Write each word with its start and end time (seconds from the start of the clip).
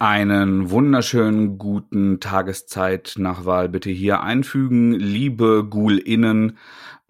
Einen 0.00 0.70
wunderschönen 0.70 1.58
guten 1.58 2.20
Tageszeit 2.20 3.16
nach 3.18 3.44
Wahl 3.44 3.68
bitte 3.68 3.90
hier 3.90 4.22
einfügen, 4.22 4.92
liebe 4.92 5.66
GhoulInnen. 5.68 6.56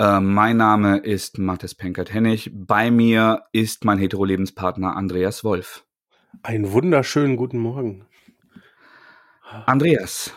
Äh, 0.00 0.18
mein 0.18 0.57
Name 0.57 0.98
ist 0.98 1.39
Mathis 1.39 1.76
Penkert-Hennig. 1.76 2.50
Bei 2.53 2.90
mir 2.90 3.45
ist 3.53 3.84
mein 3.84 3.98
Hetero-Lebenspartner 3.98 4.96
Andreas 4.96 5.45
Wolf. 5.45 5.84
Einen 6.43 6.72
wunderschönen 6.72 7.36
guten 7.36 7.58
Morgen. 7.58 8.07
Andreas, 9.67 10.34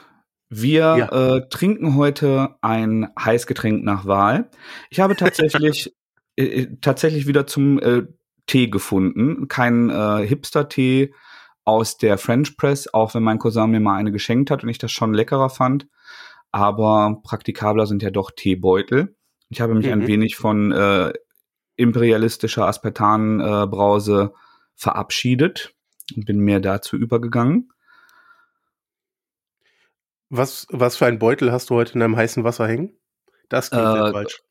wir 0.47 0.95
ja. 0.95 1.37
äh, 1.37 1.49
trinken 1.49 1.95
heute 1.95 2.53
ein 2.61 3.09
Heißgetränk 3.19 3.83
nach 3.83 4.05
Wahl. 4.05 4.51
Ich 4.91 4.99
habe 4.99 5.15
tatsächlich 5.15 5.91
äh, 6.35 6.43
äh, 6.43 6.77
tatsächlich 6.81 7.25
wieder 7.25 7.47
zum 7.47 7.79
äh, 7.79 8.03
Tee 8.45 8.67
gefunden. 8.67 9.47
Kein 9.47 9.89
äh, 9.89 10.23
Hipster-Tee 10.27 11.15
aus 11.65 11.97
der 11.97 12.17
French 12.17 12.57
Press, 12.57 12.93
auch 12.93 13.13
wenn 13.15 13.23
mein 13.23 13.39
Cousin 13.39 13.71
mir 13.71 13.79
mal 13.79 13.95
eine 13.95 14.11
geschenkt 14.11 14.51
hat 14.51 14.63
und 14.63 14.69
ich 14.69 14.77
das 14.77 14.91
schon 14.91 15.13
leckerer 15.13 15.49
fand. 15.49 15.87
Aber 16.51 17.21
praktikabler 17.23 17.85
sind 17.87 18.03
ja 18.03 18.11
doch 18.11 18.31
Teebeutel. 18.31 19.15
Ich 19.49 19.61
habe 19.61 19.73
mich 19.73 19.87
mhm. 19.87 19.93
ein 19.93 20.07
wenig 20.07 20.35
von 20.35 20.71
äh, 20.71 21.13
imperialistischer 21.75 22.67
Aspartan-Brause 22.67 24.33
verabschiedet 24.75 25.73
und 26.15 26.25
bin 26.25 26.39
mehr 26.39 26.59
dazu 26.59 26.97
übergegangen. 26.97 27.71
Was, 30.29 30.67
was 30.69 30.97
für 30.97 31.05
ein 31.05 31.19
Beutel 31.19 31.51
hast 31.51 31.69
du 31.69 31.75
heute 31.75 31.93
in 31.93 31.99
deinem 31.99 32.15
heißen 32.15 32.43
Wasser 32.43 32.67
hängen? 32.67 32.97
Das 33.49 33.69
geht 33.69 33.79
äh, 33.79 34.11
falsch. 34.11 34.41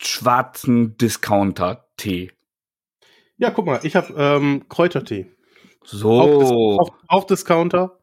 Schwarzen 0.00 0.96
Discounter-Tee. 0.96 2.30
Ja, 3.36 3.50
guck 3.50 3.66
mal, 3.66 3.80
ich 3.82 3.96
habe 3.96 4.14
ähm, 4.16 4.68
Kräutertee. 4.68 5.34
So. 5.84 6.20
Auch, 6.20 6.78
auch, 6.78 6.94
auch 7.08 7.24
Discounter. 7.24 7.98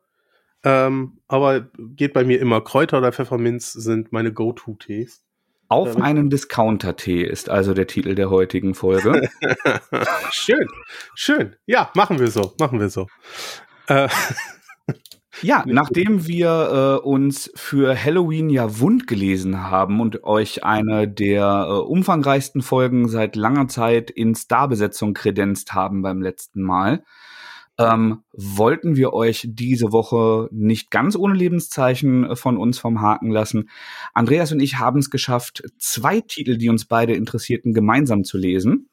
Ähm, 0.64 1.20
aber 1.28 1.62
geht 1.78 2.14
bei 2.14 2.24
mir 2.24 2.40
immer. 2.40 2.62
Kräuter 2.62 2.98
oder 2.98 3.12
Pfefferminz 3.12 3.72
sind 3.72 4.12
meine 4.12 4.34
Go-To-Tees. 4.34 5.24
Auf 5.70 5.96
ähm. 5.96 6.02
einen 6.02 6.30
Discounter-Tee 6.30 7.24
ist 7.24 7.50
also 7.50 7.74
der 7.74 7.88
Titel 7.88 8.16
der 8.16 8.30
heutigen 8.30 8.74
Folge. 8.74 9.30
schön, 10.32 10.68
schön. 11.16 11.56
Ja, 11.66 11.92
machen 11.96 12.20
wir 12.20 12.30
so, 12.30 12.54
machen 12.60 12.80
wir 12.80 12.90
so. 12.90 13.08
Äh. 13.88 14.10
Ja, 15.42 15.64
nachdem 15.66 16.28
wir 16.28 17.00
äh, 17.04 17.08
uns 17.08 17.52
für 17.56 17.96
Halloween 17.98 18.50
ja 18.50 18.80
wund 18.80 19.08
gelesen 19.08 19.70
haben 19.70 20.02
und 20.02 20.24
euch 20.24 20.64
eine 20.66 21.08
der 21.08 21.68
äh, 21.70 21.74
umfangreichsten 21.74 22.62
Folgen 22.62 23.08
seit 23.08 23.36
langer 23.36 23.68
Zeit 23.68 24.12
in 24.12 24.36
Starbesetzung 24.36 25.14
kredenzt 25.14 25.74
haben 25.74 26.02
beim 26.02 26.22
letzten 26.22 26.62
Mal, 26.62 27.04
ähm, 27.80 28.24
wollten 28.34 28.98
wir 28.98 29.14
euch 29.14 29.48
diese 29.50 29.94
Woche 29.94 30.50
nicht 30.52 30.92
ganz 30.92 31.16
ohne 31.16 31.34
Lebenszeichen 31.34 32.26
äh, 32.26 32.36
von 32.36 32.58
uns 32.58 32.78
vom 32.78 33.02
Haken 33.02 33.32
lassen. 33.32 33.70
Andreas 34.14 34.52
und 34.52 34.60
ich 34.60 34.78
haben 34.78 35.00
es 35.00 35.10
geschafft, 35.10 35.64
zwei 35.80 36.20
Titel, 36.20 36.58
die 36.58 36.70
uns 36.70 36.86
beide 36.86 37.14
interessierten, 37.14 37.74
gemeinsam 37.74 38.26
zu 38.26 38.38
lesen 38.38 38.90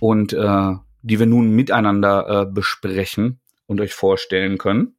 und 0.00 0.32
äh, 0.32 0.72
die 1.02 1.18
wir 1.18 1.26
nun 1.26 1.50
miteinander 1.50 2.42
äh, 2.42 2.46
besprechen 2.46 3.40
und 3.66 3.80
euch 3.80 3.92
vorstellen 3.92 4.56
können. 4.56 4.94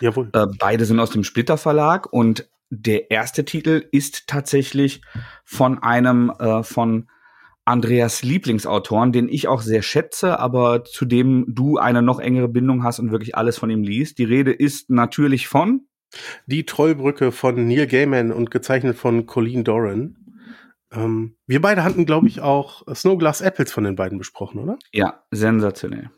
Jawohl. 0.00 0.30
Äh, 0.32 0.46
beide 0.58 0.86
sind 0.86 1.00
aus 1.00 1.10
dem 1.10 1.22
Splitter 1.22 1.58
Verlag 1.58 2.10
und 2.10 2.48
der 2.70 3.10
erste 3.10 3.44
Titel 3.44 3.86
ist 3.92 4.26
tatsächlich 4.26 5.02
von 5.44 5.82
einem 5.82 6.32
äh, 6.38 6.62
von 6.62 7.08
Andreas 7.66 8.22
Lieblingsautoren, 8.22 9.12
den 9.12 9.28
ich 9.28 9.48
auch 9.48 9.60
sehr 9.60 9.82
schätze, 9.82 10.38
aber 10.38 10.84
zu 10.84 11.04
dem 11.04 11.44
du 11.48 11.78
eine 11.78 12.00
noch 12.00 12.20
engere 12.20 12.48
Bindung 12.48 12.84
hast 12.84 13.00
und 13.00 13.10
wirklich 13.10 13.34
alles 13.34 13.58
von 13.58 13.70
ihm 13.70 13.82
liest. 13.82 14.18
Die 14.18 14.24
Rede 14.24 14.52
ist 14.52 14.88
natürlich 14.88 15.48
von 15.48 15.82
Die 16.46 16.64
Trollbrücke 16.64 17.32
von 17.32 17.66
Neil 17.66 17.88
Gaiman 17.88 18.30
und 18.30 18.52
gezeichnet 18.52 18.96
von 18.96 19.26
Colleen 19.26 19.64
Doran. 19.64 20.16
Ähm, 20.92 21.36
wir 21.46 21.60
beide 21.60 21.82
hatten, 21.82 22.06
glaube 22.06 22.28
ich, 22.28 22.40
auch 22.40 22.84
Snowglass 22.94 23.40
Apples 23.40 23.72
von 23.72 23.82
den 23.82 23.96
beiden 23.96 24.18
besprochen, 24.18 24.60
oder? 24.60 24.78
Ja, 24.92 25.24
sensationell. 25.32 26.10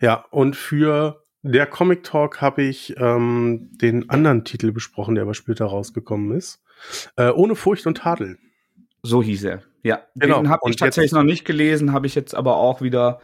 Ja, 0.00 0.24
und 0.30 0.56
für 0.56 1.22
der 1.42 1.66
Comic 1.66 2.04
Talk 2.04 2.40
habe 2.40 2.62
ich 2.62 2.94
ähm, 2.96 3.68
den 3.72 4.08
anderen 4.08 4.44
Titel 4.44 4.72
besprochen, 4.72 5.14
der 5.14 5.22
aber 5.22 5.34
später 5.34 5.66
rausgekommen 5.66 6.32
ist. 6.36 6.62
Äh, 7.16 7.30
Ohne 7.30 7.54
Furcht 7.54 7.86
und 7.86 7.98
Tadel. 7.98 8.38
So 9.02 9.22
hieß 9.22 9.44
er. 9.44 9.62
Ja, 9.82 10.00
genau. 10.14 10.42
den 10.42 10.50
habe 10.50 10.68
ich 10.68 10.76
tatsächlich 10.76 11.12
noch 11.12 11.22
nicht 11.22 11.44
gelesen, 11.44 11.92
habe 11.92 12.06
ich 12.06 12.14
jetzt 12.14 12.34
aber 12.34 12.56
auch 12.56 12.82
wieder 12.82 13.20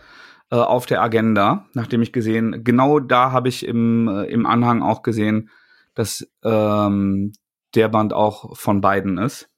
äh, 0.50 0.56
auf 0.56 0.87
der 0.87 1.03
Agenda, 1.03 1.67
nachdem 1.75 2.03
ich 2.03 2.12
gesehen, 2.12 2.62
genau 2.65 3.00
da 3.00 3.33
habe 3.33 3.49
ich 3.49 3.67
im, 3.67 4.09
äh, 4.09 4.25
im 4.25 4.47
Anhang 4.47 4.83
auch 4.83 5.03
gesehen, 5.03 5.50
dass 5.94 6.28
ähm, 6.44 7.33
der 7.75 7.89
Band 7.89 8.12
auch 8.12 8.56
von 8.56 8.81
beiden 8.81 9.19
ist. 9.19 9.50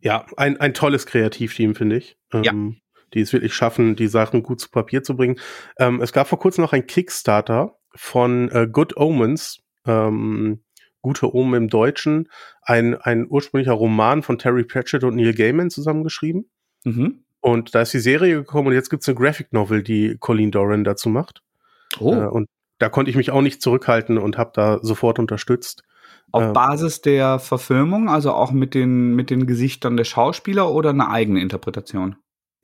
Ja, 0.00 0.26
ein, 0.36 0.60
ein 0.60 0.74
tolles 0.74 1.06
Kreativteam, 1.06 1.74
finde 1.74 1.96
ich. 1.96 2.18
Ähm, 2.32 2.42
ja. 2.42 2.52
Die 3.14 3.20
es 3.20 3.32
wirklich 3.32 3.54
schaffen, 3.54 3.96
die 3.96 4.08
Sachen 4.08 4.42
gut 4.42 4.60
zu 4.60 4.70
Papier 4.70 5.02
zu 5.02 5.16
bringen. 5.16 5.36
Ähm, 5.78 6.02
es 6.02 6.12
gab 6.12 6.28
vor 6.28 6.38
kurzem 6.38 6.62
noch 6.62 6.72
ein 6.72 6.86
Kickstarter 6.86 7.78
von 7.94 8.50
äh, 8.50 8.68
Good 8.70 8.96
Omens. 8.96 9.62
Ähm, 9.86 10.64
Gute 11.04 11.34
Omen 11.34 11.64
im 11.64 11.68
Deutschen, 11.68 12.30
ein, 12.62 12.94
ein 12.94 13.26
ursprünglicher 13.28 13.74
Roman 13.74 14.22
von 14.22 14.38
Terry 14.38 14.64
Pratchett 14.64 15.04
und 15.04 15.16
Neil 15.16 15.34
Gaiman 15.34 15.68
zusammengeschrieben. 15.68 16.48
Mhm. 16.84 17.24
Und 17.40 17.74
da 17.74 17.82
ist 17.82 17.92
die 17.92 17.98
Serie 17.98 18.36
gekommen 18.36 18.68
und 18.68 18.72
jetzt 18.72 18.88
gibt 18.88 19.02
es 19.02 19.08
eine 19.10 19.18
Graphic 19.18 19.52
Novel, 19.52 19.82
die 19.82 20.16
Colleen 20.18 20.50
Doran 20.50 20.82
dazu 20.82 21.10
macht. 21.10 21.42
Oh. 22.00 22.14
Äh, 22.14 22.26
und 22.26 22.48
da 22.78 22.88
konnte 22.88 23.10
ich 23.10 23.18
mich 23.18 23.30
auch 23.30 23.42
nicht 23.42 23.60
zurückhalten 23.60 24.16
und 24.16 24.38
habe 24.38 24.52
da 24.54 24.78
sofort 24.80 25.18
unterstützt. 25.18 25.82
Auf 26.32 26.42
äh, 26.42 26.52
Basis 26.52 27.02
der 27.02 27.38
Verfilmung, 27.38 28.08
also 28.08 28.32
auch 28.32 28.50
mit 28.50 28.72
den, 28.72 29.14
mit 29.14 29.28
den 29.28 29.46
Gesichtern 29.46 29.98
der 29.98 30.04
Schauspieler 30.04 30.72
oder 30.72 30.88
eine 30.88 31.10
eigene 31.10 31.42
Interpretation? 31.42 32.16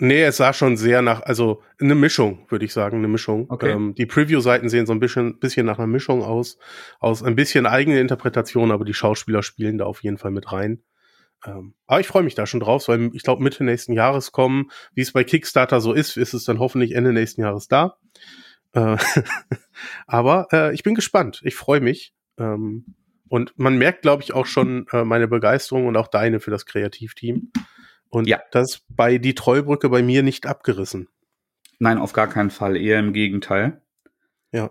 Nee, 0.03 0.22
es 0.22 0.38
sah 0.38 0.55
schon 0.55 0.78
sehr 0.78 1.03
nach, 1.03 1.21
also 1.21 1.62
eine 1.78 1.94
Mischung, 1.94 2.47
würde 2.49 2.65
ich 2.65 2.72
sagen, 2.72 2.97
eine 2.97 3.09
Mischung. 3.09 3.44
Okay. 3.50 3.72
Ähm, 3.72 3.94
die 3.94 4.06
Preview-Seiten 4.06 4.71
sehen 4.71 4.87
so 4.87 4.94
ein 4.94 4.99
bisschen, 4.99 5.38
bisschen 5.38 5.66
nach 5.66 5.77
einer 5.77 5.87
Mischung 5.87 6.22
aus, 6.22 6.56
aus 7.00 7.22
ein 7.22 7.37
bisschen 7.37 7.66
eigene 7.66 8.00
Interpretation, 8.00 8.72
aber 8.72 8.87
die 8.87 8.94
Schauspieler 8.94 9.43
spielen 9.43 9.77
da 9.77 9.84
auf 9.84 10.03
jeden 10.03 10.16
Fall 10.16 10.31
mit 10.31 10.53
rein. 10.53 10.83
Ähm, 11.44 11.75
aber 11.87 12.00
ich 12.00 12.06
freue 12.06 12.22
mich 12.22 12.34
da 12.34 12.47
schon 12.47 12.61
drauf, 12.61 12.88
weil 12.88 13.11
ich 13.12 13.25
glaube, 13.25 13.43
Mitte 13.43 13.62
nächsten 13.62 13.93
Jahres 13.93 14.33
kommen, 14.33 14.71
wie 14.94 15.03
es 15.03 15.12
bei 15.12 15.22
Kickstarter 15.22 15.83
so 15.83 15.93
ist, 15.93 16.17
ist 16.17 16.32
es 16.32 16.44
dann 16.44 16.61
hoffentlich 16.61 16.94
Ende 16.94 17.12
nächsten 17.12 17.43
Jahres 17.43 17.69
da. 17.69 17.99
Äh, 18.72 18.97
aber 20.06 20.49
äh, 20.50 20.72
ich 20.72 20.82
bin 20.82 20.94
gespannt, 20.94 21.43
ich 21.44 21.56
freue 21.56 21.82
mich. 21.82 22.15
Ähm, 22.38 22.94
und 23.28 23.53
man 23.59 23.77
merkt, 23.77 24.00
glaube 24.00 24.22
ich, 24.22 24.32
auch 24.32 24.47
schon 24.47 24.87
äh, 24.93 25.05
meine 25.05 25.28
Begeisterung 25.28 25.87
und 25.87 25.99
auch 25.99 26.09
deine 26.09 26.41
für 26.41 26.50
das 26.50 26.65
Kreativteam. 26.65 27.53
Und 28.10 28.28
ja. 28.28 28.41
das 28.50 28.82
bei 28.88 29.19
die 29.19 29.34
Treubrücke 29.34 29.88
bei 29.88 30.03
mir 30.03 30.22
nicht 30.22 30.47
abgerissen. 30.47 31.09
Nein, 31.78 31.98
auf 31.98 32.12
gar 32.12 32.28
keinen 32.28 32.50
Fall, 32.50 32.76
eher 32.76 32.98
im 32.98 33.12
Gegenteil. 33.12 33.81
Ja. 34.53 34.71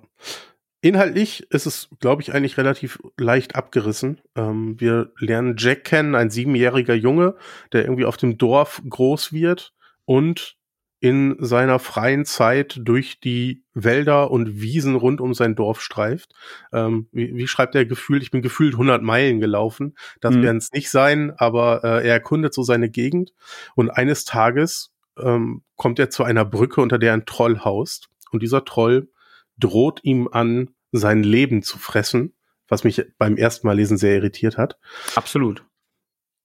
Inhaltlich 0.81 1.51
ist 1.51 1.65
es, 1.65 1.89
glaube 1.99 2.21
ich, 2.21 2.33
eigentlich 2.33 2.57
relativ 2.57 2.99
leicht 3.17 3.55
abgerissen. 3.55 4.21
Ähm, 4.35 4.79
wir 4.79 5.11
lernen 5.17 5.55
Jack 5.57 5.83
kennen, 5.83 6.15
ein 6.15 6.29
siebenjähriger 6.29 6.93
Junge, 6.93 7.35
der 7.73 7.83
irgendwie 7.83 8.05
auf 8.05 8.15
dem 8.15 8.37
Dorf 8.37 8.81
groß 8.87 9.33
wird 9.33 9.73
und 10.05 10.58
in 10.99 11.37
seiner 11.39 11.79
freien 11.79 12.25
Zeit 12.25 12.79
durch 12.81 13.19
die 13.19 13.63
Wälder 13.73 14.31
und 14.31 14.59
Wiesen 14.59 14.95
rund 14.95 15.21
um 15.21 15.33
sein 15.33 15.55
Dorf 15.55 15.81
streift. 15.81 16.33
Ähm, 16.73 17.07
wie, 17.11 17.35
wie, 17.35 17.47
schreibt 17.47 17.75
er 17.75 17.85
gefühlt? 17.85 18.21
Ich 18.21 18.31
bin 18.31 18.41
gefühlt 18.41 18.73
100 18.73 19.01
Meilen 19.01 19.39
gelaufen. 19.39 19.95
Das 20.19 20.35
mhm. 20.35 20.43
werden 20.43 20.57
es 20.57 20.71
nicht 20.73 20.89
sein, 20.89 21.31
aber 21.37 21.83
äh, 21.83 22.07
er 22.07 22.13
erkundet 22.13 22.53
so 22.53 22.63
seine 22.63 22.89
Gegend. 22.89 23.33
Und 23.75 23.89
eines 23.89 24.25
Tages 24.25 24.91
ähm, 25.17 25.63
kommt 25.75 25.99
er 25.99 26.09
zu 26.09 26.23
einer 26.23 26.43
Brücke, 26.43 26.81
unter 26.81 26.99
der 26.99 27.13
ein 27.13 27.25
Troll 27.25 27.59
haust. 27.59 28.09
Und 28.31 28.43
dieser 28.43 28.65
Troll 28.65 29.09
droht 29.57 30.01
ihm 30.03 30.27
an, 30.29 30.69
sein 30.91 31.23
Leben 31.23 31.61
zu 31.61 31.77
fressen, 31.77 32.33
was 32.67 32.83
mich 32.83 33.03
beim 33.17 33.37
ersten 33.37 33.67
Mal 33.67 33.75
lesen 33.75 33.97
sehr 33.97 34.15
irritiert 34.15 34.57
hat. 34.57 34.77
Absolut. 35.15 35.63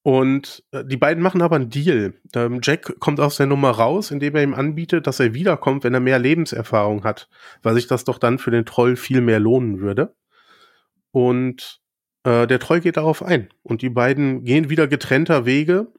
Und 0.04 0.62
äh, 0.70 0.84
die 0.84 0.98
beiden 0.98 1.22
machen 1.22 1.40
aber 1.40 1.56
einen 1.56 1.70
Deal. 1.70 2.12
Ähm, 2.34 2.60
Jack 2.62 3.00
kommt 3.00 3.20
aus 3.20 3.38
der 3.38 3.46
Nummer 3.46 3.70
raus, 3.70 4.10
indem 4.10 4.36
er 4.36 4.42
ihm 4.42 4.52
anbietet, 4.52 5.06
dass 5.06 5.18
er 5.18 5.32
wiederkommt, 5.32 5.82
wenn 5.82 5.94
er 5.94 6.00
mehr 6.00 6.18
Lebenserfahrung 6.18 7.04
hat, 7.04 7.30
weil 7.62 7.74
sich 7.74 7.86
das 7.86 8.04
doch 8.04 8.18
dann 8.18 8.38
für 8.38 8.50
den 8.50 8.66
Troll 8.66 8.96
viel 8.96 9.22
mehr 9.22 9.40
lohnen 9.40 9.80
würde. 9.80 10.14
Und 11.10 11.80
äh, 12.24 12.46
der 12.46 12.58
Troll 12.58 12.80
geht 12.80 12.98
darauf 12.98 13.22
ein. 13.22 13.48
Und 13.62 13.80
die 13.80 13.88
beiden 13.88 14.44
gehen 14.44 14.68
wieder 14.68 14.88
getrennter 14.88 15.46
Wege. 15.46 15.90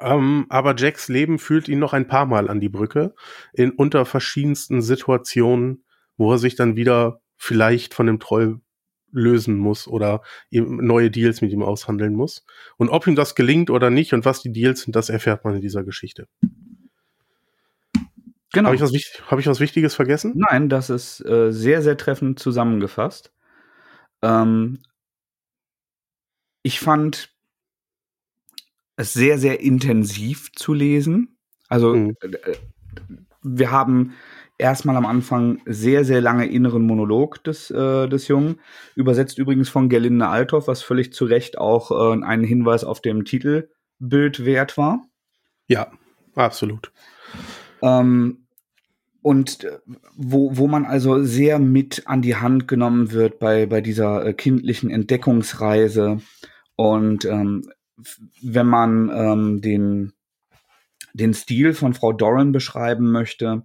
Ähm, 0.00 0.46
aber 0.48 0.74
Jacks 0.76 1.06
Leben 1.06 1.38
fühlt 1.38 1.68
ihn 1.68 1.78
noch 1.78 1.92
ein 1.92 2.08
paar 2.08 2.26
Mal 2.26 2.50
an 2.50 2.58
die 2.58 2.68
Brücke, 2.68 3.14
in 3.52 3.70
unter 3.70 4.06
verschiedensten 4.06 4.82
Situationen, 4.82 5.84
wo 6.16 6.32
er 6.32 6.38
sich 6.38 6.56
dann 6.56 6.74
wieder 6.74 7.20
vielleicht 7.36 7.94
von 7.94 8.06
dem 8.06 8.18
Troll 8.18 8.60
lösen 9.14 9.56
muss 9.56 9.88
oder 9.88 10.22
neue 10.50 11.10
Deals 11.10 11.40
mit 11.40 11.52
ihm 11.52 11.62
aushandeln 11.62 12.14
muss. 12.14 12.44
Und 12.76 12.90
ob 12.90 13.06
ihm 13.06 13.14
das 13.14 13.34
gelingt 13.34 13.70
oder 13.70 13.90
nicht 13.90 14.12
und 14.12 14.24
was 14.24 14.42
die 14.42 14.52
Deals 14.52 14.82
sind, 14.82 14.94
das 14.96 15.08
erfährt 15.08 15.44
man 15.44 15.54
in 15.54 15.60
dieser 15.60 15.84
Geschichte. 15.84 16.26
Genau. 18.52 18.68
Habe 18.68 18.76
ich, 18.76 18.82
was, 18.82 18.92
hab 19.30 19.38
ich 19.38 19.46
was 19.46 19.60
Wichtiges 19.60 19.94
vergessen? 19.94 20.32
Nein, 20.36 20.68
das 20.68 20.90
ist 20.90 21.24
äh, 21.26 21.50
sehr, 21.50 21.82
sehr 21.82 21.96
treffend 21.96 22.38
zusammengefasst. 22.38 23.32
Ähm, 24.22 24.80
ich 26.62 26.78
fand 26.78 27.30
es 28.96 29.12
sehr, 29.12 29.38
sehr 29.38 29.60
intensiv 29.60 30.52
zu 30.52 30.72
lesen. 30.72 31.36
Also 31.68 31.94
mhm. 31.94 32.16
Äh, 32.20 32.56
wir 33.42 33.70
haben 33.70 34.14
erstmal 34.58 34.96
am 34.96 35.06
Anfang 35.06 35.60
sehr, 35.66 36.04
sehr 36.04 36.20
lange 36.20 36.46
inneren 36.46 36.82
Monolog 36.82 37.42
des, 37.44 37.70
äh, 37.70 38.08
des 38.08 38.28
Jungen, 38.28 38.60
übersetzt 38.94 39.38
übrigens 39.38 39.68
von 39.68 39.88
Gerlinde 39.88 40.28
Althoff, 40.28 40.68
was 40.68 40.82
völlig 40.82 41.12
zu 41.12 41.24
Recht 41.24 41.58
auch 41.58 41.90
äh, 41.90 42.22
einen 42.24 42.44
Hinweis 42.44 42.84
auf 42.84 43.00
dem 43.00 43.24
Titelbild 43.24 44.44
wert 44.44 44.78
war. 44.78 45.02
Ja, 45.66 45.90
absolut. 46.34 46.92
Ähm, 47.82 48.44
und 49.22 49.64
äh, 49.64 49.78
wo, 50.16 50.56
wo 50.56 50.68
man 50.68 50.84
also 50.84 51.22
sehr 51.24 51.58
mit 51.58 52.02
an 52.06 52.22
die 52.22 52.36
Hand 52.36 52.68
genommen 52.68 53.12
wird 53.12 53.38
bei, 53.38 53.66
bei 53.66 53.80
dieser 53.80 54.24
äh, 54.24 54.34
kindlichen 54.34 54.90
Entdeckungsreise. 54.90 56.18
Und 56.76 57.24
ähm, 57.24 57.70
wenn 58.42 58.66
man 58.66 59.10
ähm, 59.14 59.60
den, 59.62 60.12
den 61.14 61.32
Stil 61.32 61.72
von 61.72 61.94
Frau 61.94 62.12
Doran 62.12 62.52
beschreiben 62.52 63.10
möchte, 63.10 63.64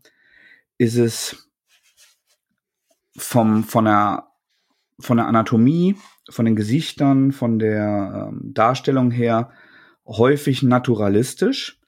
ist 0.80 0.96
es 0.96 1.52
vom, 3.16 3.64
von, 3.64 3.86
der, 3.86 4.30
von 5.00 5.18
der 5.18 5.28
Anatomie, 5.28 5.96
von 6.30 6.46
den 6.46 6.56
Gesichtern, 6.56 7.32
von 7.32 7.60
der 7.60 8.30
ähm, 8.30 8.54
Darstellung 8.54 9.12
her 9.12 9.52
häufig 10.08 10.64
naturalistisch, 10.64 11.80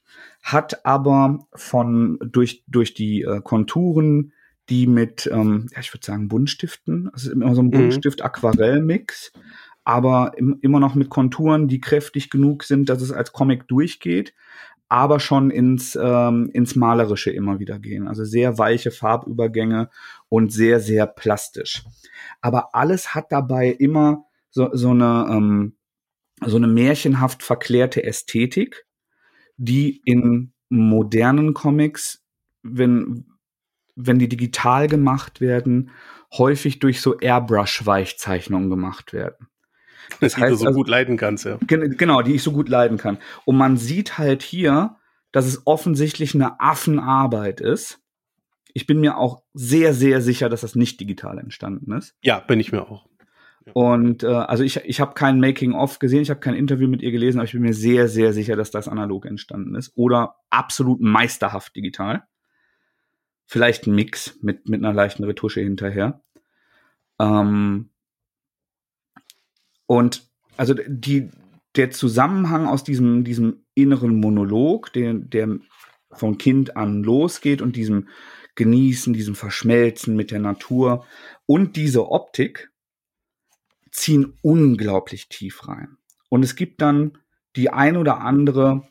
hat 0.44 0.86
aber 0.86 1.48
von 1.56 2.20
durch, 2.22 2.64
durch 2.68 2.94
die 2.94 3.22
äh, 3.22 3.42
Konturen, 3.42 4.34
die 4.70 4.88
mit, 4.88 5.30
ähm, 5.32 5.68
ja, 5.74 5.80
ich 5.80 5.94
würde 5.94 6.06
sagen, 6.06 6.28
Buntstiften, 6.28 7.10
es 7.16 7.24
ist 7.24 7.32
immer 7.32 7.56
so 7.56 7.62
ein 7.62 7.68
mhm. 7.68 7.72
Buntstift-Aquarell-Mix, 7.72 9.32
aber 9.84 10.34
im, 10.38 10.60
immer 10.62 10.80
noch 10.80 10.96
mit 10.96 11.10
Konturen, 11.10 11.68
die 11.68 11.80
kräftig 11.80 12.30
genug 12.30 12.64
sind, 12.64 12.90
dass 12.90 13.02
es 13.02 13.12
als 13.12 13.32
Comic 13.32 13.68
durchgeht, 13.68 14.34
aber 14.92 15.22
schon 15.22 15.52
ins, 15.52 15.98
ähm, 16.00 16.50
ins 16.52 16.76
Malerische 16.76 17.32
immer 17.32 17.60
wieder 17.60 17.80
gehen. 17.80 18.10
Also 18.10 18.26
sehr 18.26 18.58
weiche 18.58 18.92
Farbübergänge 18.92 19.90
und 20.28 20.52
sehr, 20.52 20.82
sehr 20.82 21.08
plastisch. 21.08 21.86
Aber 22.42 22.76
alles 22.76 23.16
hat 23.16 23.32
dabei 23.32 23.70
immer 23.70 24.26
so, 24.50 24.70
so 24.74 24.90
eine, 24.90 25.28
ähm, 25.30 25.78
so 26.46 26.58
eine 26.58 26.68
märchenhaft 26.68 27.42
verklärte 27.42 28.04
Ästhetik, 28.04 28.86
die 29.56 30.02
in 30.04 30.52
modernen 30.68 31.54
Comics, 31.54 32.26
wenn, 32.62 33.28
wenn 33.96 34.20
die 34.20 34.28
digital 34.28 34.88
gemacht 34.88 35.40
werden, 35.40 35.92
häufig 36.34 36.80
durch 36.80 37.00
so 37.00 37.18
Airbrush-Weichzeichnungen 37.18 38.70
gemacht 38.70 39.14
werden. 39.14 39.48
Das 40.20 40.38
heißt, 40.38 40.48
die 40.48 40.52
du 40.52 40.56
so 40.56 40.66
also, 40.68 40.78
gut 40.78 40.88
leiden 40.88 41.18
kannst, 41.18 41.46
ja. 41.46 41.58
Genau, 41.68 42.22
die 42.22 42.36
ich 42.36 42.44
so 42.44 42.52
gut 42.52 42.70
leiden 42.70 42.98
kann. 42.98 43.18
Und 43.46 43.58
man 43.58 43.78
sieht 43.78 44.18
halt 44.18 44.44
hier, 44.44 44.98
dass 45.32 45.46
es 45.46 45.66
offensichtlich 45.66 46.36
eine 46.36 46.60
Affenarbeit 46.60 47.62
ist. 47.62 48.00
Ich 48.74 48.88
bin 48.88 49.00
mir 49.00 49.18
auch 49.18 49.44
sehr, 49.54 49.94
sehr 49.94 50.22
sicher, 50.22 50.50
dass 50.50 50.62
das 50.62 50.76
nicht 50.76 51.00
digital 51.00 51.38
entstanden 51.38 51.92
ist. 51.94 52.16
Ja, 52.22 52.40
bin 52.40 52.60
ich 52.60 52.72
mir 52.72 52.84
auch. 52.84 53.08
Ja. 53.66 53.74
Und 53.74 54.24
äh, 54.24 54.28
also 54.28 54.64
ich, 54.64 54.78
ich 54.78 55.00
habe 55.00 55.14
kein 55.14 55.40
Making-of 55.40 56.00
gesehen, 56.00 56.22
ich 56.22 56.30
habe 56.30 56.40
kein 56.40 56.56
Interview 56.56 56.88
mit 56.88 57.02
ihr 57.02 57.12
gelesen, 57.12 57.40
aber 57.40 57.46
ich 57.46 57.52
bin 57.52 57.62
mir 57.62 57.74
sehr, 57.74 58.08
sehr 58.08 58.34
sicher, 58.34 58.56
dass 58.56 58.72
das 58.72 58.88
analog 58.88 59.26
entstanden 59.26 59.76
ist. 59.76 59.92
Oder 59.96 60.38
absolut 60.50 61.00
meisterhaft 61.02 61.76
digital. 61.76 62.24
Vielleicht 63.46 63.86
ein 63.86 63.94
Mix 63.94 64.40
mit, 64.42 64.68
mit 64.68 64.84
einer 64.84 64.94
leichten 64.94 65.24
Retusche 65.24 65.62
hinterher. 65.62 66.22
Ähm, 67.20 67.91
und 69.92 70.26
also 70.56 70.74
die, 70.88 71.32
der 71.76 71.92
Zusammenhang 71.92 72.66
aus 72.66 72.86
diesem, 72.86 73.26
diesem 73.26 73.66
inneren 73.74 74.22
Monolog, 74.22 74.94
der, 74.94 75.16
der 75.16 75.60
vom 76.14 76.38
Kind 76.38 76.78
an 76.78 77.04
losgeht 77.04 77.62
und 77.62 77.76
diesem 77.76 78.08
Genießen, 78.56 79.12
diesem 79.12 79.36
Verschmelzen 79.36 80.16
mit 80.16 80.32
der 80.32 80.40
Natur 80.40 81.06
und 81.46 81.76
diese 81.76 82.10
Optik 82.10 82.72
ziehen 83.92 84.38
unglaublich 84.42 85.28
tief 85.28 85.68
rein. 85.68 85.98
Und 86.30 86.44
es 86.44 86.56
gibt 86.56 86.82
dann 86.82 87.18
die 87.58 87.70
ein 87.70 87.98
oder 87.98 88.22
andere 88.22 88.88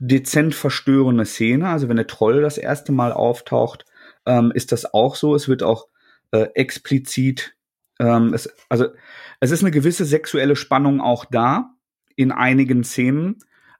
dezent 0.00 0.52
verstörende 0.52 1.26
Szene. 1.26 1.68
Also 1.68 1.88
wenn 1.88 1.96
der 1.96 2.08
Troll 2.08 2.42
das 2.42 2.58
erste 2.58 2.90
Mal 2.90 3.12
auftaucht, 3.12 3.84
ähm, 4.26 4.50
ist 4.52 4.72
das 4.72 4.92
auch 4.92 5.14
so. 5.14 5.36
Es 5.36 5.46
wird 5.46 5.62
auch 5.62 5.86
äh, 6.32 6.48
explizit 6.54 7.54
ähm, 7.98 8.32
es, 8.34 8.48
also 8.68 8.86
es 9.40 9.50
ist 9.50 9.62
eine 9.62 9.70
gewisse 9.70 10.04
sexuelle 10.04 10.56
Spannung 10.56 11.00
auch 11.00 11.24
da 11.24 11.74
in 12.16 12.32
einigen 12.32 12.84
Szenen, 12.84 13.38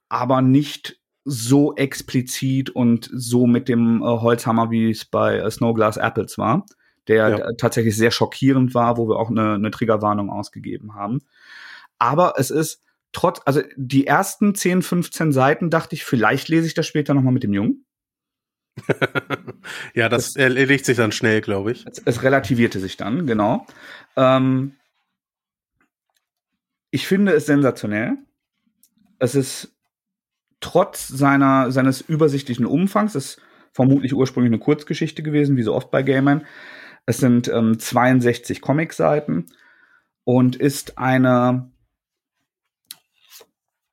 aber 0.09 0.43
nicht 0.43 1.01
so 1.25 1.75
explizit 1.77 2.71
und 2.71 3.11
so 3.13 3.47
mit 3.47 3.69
dem 3.69 4.03
äh, 4.03 4.05
Holzhammer, 4.05 4.71
wie 4.71 4.91
es 4.91 5.05
bei 5.05 5.39
äh, 5.39 5.51
Snowglass 5.51 5.99
Apples 5.99 6.39
war, 6.39 6.65
der 7.07 7.29
ja. 7.29 7.53
tatsächlich 7.59 7.97
sehr 7.97 8.11
schockierend 8.11 8.75
war, 8.75 8.97
wo 8.97 9.09
wir 9.09 9.17
auch 9.17 9.31
eine, 9.31 9.55
eine 9.55 9.71
Triggerwarnung 9.71 10.31
ausgegeben 10.31 10.95
haben. 10.95 11.21
Aber 11.99 12.35
es 12.37 12.51
ist 12.51 12.83
trotz, 13.13 13.41
also 13.45 13.61
die 13.77 14.07
ersten 14.07 14.55
10, 14.55 14.83
15 14.83 15.33
Seiten 15.33 15.71
dachte 15.71 15.95
ich, 15.95 16.05
vielleicht 16.05 16.49
lese 16.49 16.67
ich 16.67 16.75
das 16.75 16.87
später 16.87 17.13
nochmal 17.15 17.33
mit 17.33 17.43
dem 17.43 17.53
Jungen. 17.53 17.85
ja, 19.95 20.09
das, 20.09 20.33
das, 20.33 20.37
erledigt 20.37 20.85
sich 20.85 20.97
dann 20.97 21.13
schnell, 21.13 21.41
glaube 21.41 21.73
ich. 21.73 21.87
Es, 21.87 22.03
es, 22.05 22.23
relativierte 22.23 22.81
sich 22.81 22.97
dann, 22.97 23.27
genau. 23.27 23.67
Ähm, 24.17 24.73
ich 26.91 27.07
finde 27.07 27.33
es 27.33 27.47
sensationell. 27.47 28.17
Es 29.19 29.35
ist 29.35 29.75
trotz 30.61 31.09
seiner, 31.09 31.71
seines 31.71 32.01
übersichtlichen 32.01 32.67
Umfangs, 32.67 33.15
ist 33.15 33.41
vermutlich 33.73 34.15
ursprünglich 34.15 34.51
eine 34.51 34.61
Kurzgeschichte 34.61 35.23
gewesen, 35.23 35.57
wie 35.57 35.63
so 35.63 35.75
oft 35.75 35.91
bei 35.91 36.03
Gamern. 36.03 36.47
Es 37.07 37.19
sind 37.19 37.49
ähm, 37.49 37.79
62 37.79 38.61
Comicseiten 38.61 39.47
und 40.25 40.57
ist 40.57 40.99
eine, 40.99 41.71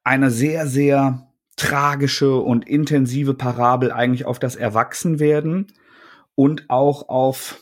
eine 0.04 0.32
sehr, 0.32 0.68
sehr 0.68 1.28
tragische 1.56 2.36
und 2.36 2.68
intensive 2.68 3.34
Parabel 3.34 3.92
eigentlich 3.92 4.26
auf 4.26 4.40
das 4.40 4.56
Erwachsenwerden 4.56 5.68
und 6.36 6.70
auch 6.70 7.08
auf 7.10 7.62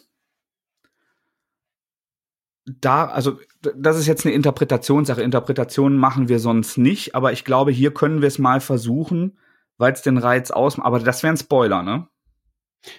da, 2.66 3.06
also 3.06 3.40
das 3.76 3.98
ist 3.98 4.08
jetzt 4.08 4.26
eine 4.26 4.34
Interpretationssache. 4.34 5.22
Interpretationen 5.22 5.98
machen 5.98 6.30
wir 6.30 6.40
sonst 6.40 6.78
nicht, 6.78 7.16
aber 7.16 7.34
ich 7.34 7.44
glaube, 7.46 7.72
hier 7.72 7.94
können 7.94 8.22
wir 8.22 8.28
es 8.28 8.40
mal 8.40 8.62
versuchen, 8.62 9.38
weil 9.78 9.94
es 9.94 10.02
den 10.02 10.18
Reiz 10.18 10.52
ausmacht. 10.52 10.88
Aber 10.88 11.00
das 11.00 11.24
wäre 11.24 11.34
ein 11.34 11.38
Spoiler, 11.38 11.84
ne? 11.84 12.08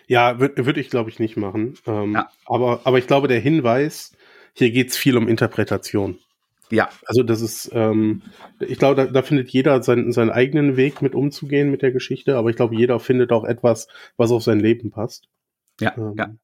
Ja, 0.07 0.39
würde 0.41 0.65
würd 0.65 0.79
ich, 0.79 0.91
glaube 0.91 1.11
ich, 1.11 1.19
nicht 1.19 1.37
machen. 1.37 1.75
Ähm, 1.87 2.15
ja. 2.15 2.31
aber, 2.47 2.81
aber 2.85 2.99
ich 2.99 3.07
glaube, 3.07 3.29
der 3.29 3.41
Hinweis, 3.41 4.13
hier 4.55 4.71
geht 4.71 4.91
es 4.91 4.97
viel 4.97 5.17
um 5.17 5.29
Interpretation. 5.29 6.19
Ja. 6.75 6.89
Also 7.07 7.23
das 7.23 7.41
ist, 7.41 7.71
ähm, 7.73 8.23
ich 8.61 8.79
glaube, 8.79 8.97
da, 8.97 9.07
da 9.07 9.23
findet 9.23 9.51
jeder 9.51 9.83
seinen, 9.83 10.13
seinen 10.13 10.31
eigenen 10.31 10.77
Weg 10.77 11.03
mit 11.03 11.15
umzugehen 11.15 11.71
mit 11.71 11.83
der 11.83 11.93
Geschichte, 11.93 12.37
aber 12.37 12.51
ich 12.51 12.57
glaube, 12.57 12.75
jeder 12.75 12.99
findet 12.99 13.33
auch 13.33 13.45
etwas, 13.45 13.87
was 14.17 14.31
auf 14.33 14.43
sein 14.43 14.61
Leben 14.61 14.91
passt. 14.91 15.29
Ja, 15.81 15.95
ähm, 15.97 16.15
ja. 16.17 16.35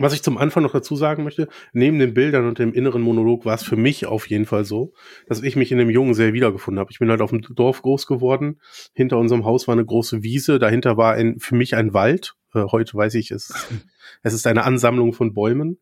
Was 0.00 0.14
ich 0.14 0.22
zum 0.22 0.38
Anfang 0.38 0.62
noch 0.62 0.72
dazu 0.72 0.94
sagen 0.94 1.24
möchte, 1.24 1.48
neben 1.72 1.98
den 1.98 2.14
Bildern 2.14 2.46
und 2.46 2.60
dem 2.60 2.72
inneren 2.72 3.02
Monolog 3.02 3.44
war 3.44 3.54
es 3.54 3.64
für 3.64 3.76
mich 3.76 4.06
auf 4.06 4.30
jeden 4.30 4.46
Fall 4.46 4.64
so, 4.64 4.92
dass 5.26 5.42
ich 5.42 5.56
mich 5.56 5.72
in 5.72 5.78
dem 5.78 5.90
Jungen 5.90 6.14
sehr 6.14 6.32
wiedergefunden 6.32 6.78
habe. 6.78 6.92
Ich 6.92 7.00
bin 7.00 7.10
halt 7.10 7.20
auf 7.20 7.30
dem 7.30 7.42
Dorf 7.42 7.82
groß 7.82 8.06
geworden. 8.06 8.60
Hinter 8.94 9.18
unserem 9.18 9.44
Haus 9.44 9.66
war 9.66 9.72
eine 9.72 9.84
große 9.84 10.22
Wiese. 10.22 10.60
Dahinter 10.60 10.96
war 10.96 11.14
ein, 11.14 11.40
für 11.40 11.56
mich 11.56 11.74
ein 11.74 11.94
Wald. 11.94 12.34
Äh, 12.54 12.62
heute 12.70 12.94
weiß 12.94 13.14
ich 13.14 13.30
es. 13.30 13.52
Es 14.22 14.32
ist 14.32 14.46
eine 14.46 14.64
Ansammlung 14.64 15.12
von 15.12 15.34
Bäumen. 15.34 15.78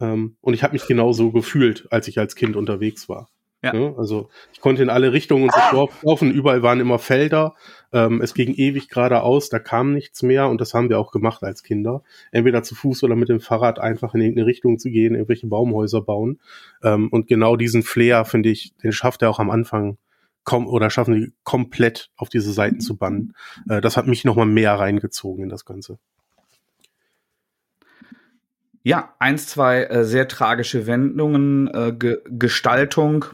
Ähm, 0.00 0.36
und 0.40 0.54
ich 0.54 0.62
habe 0.62 0.72
mich 0.72 0.86
genauso 0.86 1.32
gefühlt, 1.32 1.86
als 1.90 2.08
ich 2.08 2.18
als 2.18 2.34
Kind 2.34 2.56
unterwegs 2.56 3.08
war. 3.08 3.28
Ja. 3.62 3.74
ja. 3.74 3.94
also 3.96 4.28
ich 4.52 4.60
konnte 4.60 4.82
in 4.82 4.90
alle 4.90 5.12
Richtungen 5.12 5.44
unseres 5.44 5.64
ah. 5.64 5.70
Dorf 5.72 6.02
laufen, 6.02 6.30
überall 6.30 6.62
waren 6.62 6.78
immer 6.78 6.98
Felder, 7.00 7.54
ähm, 7.92 8.20
es 8.22 8.34
ging 8.34 8.54
ewig 8.54 8.88
geradeaus, 8.88 9.48
da 9.48 9.58
kam 9.58 9.94
nichts 9.94 10.22
mehr 10.22 10.48
und 10.48 10.60
das 10.60 10.74
haben 10.74 10.88
wir 10.88 10.98
auch 10.98 11.10
gemacht 11.10 11.42
als 11.42 11.64
Kinder. 11.64 12.02
Entweder 12.30 12.62
zu 12.62 12.76
Fuß 12.76 13.02
oder 13.02 13.16
mit 13.16 13.28
dem 13.28 13.40
Fahrrad 13.40 13.80
einfach 13.80 14.14
in 14.14 14.20
irgendeine 14.20 14.46
Richtung 14.46 14.78
zu 14.78 14.90
gehen, 14.90 15.14
irgendwelche 15.14 15.48
Baumhäuser 15.48 16.02
bauen. 16.02 16.40
Ähm, 16.84 17.08
und 17.08 17.26
genau 17.26 17.56
diesen 17.56 17.82
Flair, 17.82 18.24
finde 18.24 18.50
ich, 18.50 18.74
den 18.76 18.92
schafft 18.92 19.22
er 19.22 19.30
auch 19.30 19.40
am 19.40 19.50
Anfang 19.50 19.98
kom 20.44 20.66
oder 20.66 20.88
schaffen 20.88 21.14
die 21.14 21.32
komplett 21.44 22.10
auf 22.16 22.28
diese 22.28 22.52
Seiten 22.52 22.80
zu 22.80 22.96
bannen. 22.96 23.34
Äh, 23.68 23.80
das 23.80 23.96
hat 23.96 24.06
mich 24.06 24.24
nochmal 24.24 24.46
mehr 24.46 24.74
reingezogen 24.78 25.44
in 25.44 25.50
das 25.50 25.64
Ganze. 25.64 25.98
Ja, 28.88 29.14
eins, 29.18 29.46
zwei 29.46 29.84
äh, 29.84 30.06
sehr 30.06 30.28
tragische 30.28 30.86
Wendungen, 30.86 31.68
äh, 31.74 31.92
Ge 31.92 32.22
Gestaltung, 32.24 33.26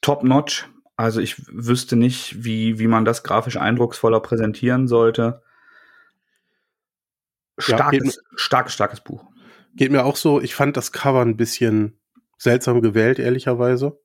top 0.00 0.24
notch. 0.24 0.66
Also 0.96 1.20
ich 1.20 1.46
wüsste 1.46 1.94
nicht, 1.94 2.42
wie, 2.42 2.78
wie 2.78 2.86
man 2.86 3.04
das 3.04 3.22
grafisch 3.22 3.58
eindrucksvoller 3.58 4.20
präsentieren 4.20 4.88
sollte. 4.88 5.42
starkes, 7.58 8.16
ja, 8.16 8.22
starkes, 8.36 8.72
starkes 8.72 9.00
Buch. 9.02 9.26
Geht 9.74 9.92
mir 9.92 10.06
auch 10.06 10.16
so. 10.16 10.40
Ich 10.40 10.54
fand 10.54 10.74
das 10.78 10.90
Cover 10.90 11.20
ein 11.20 11.36
bisschen 11.36 12.00
seltsam 12.38 12.80
gewählt, 12.80 13.18
ehrlicherweise. 13.18 14.00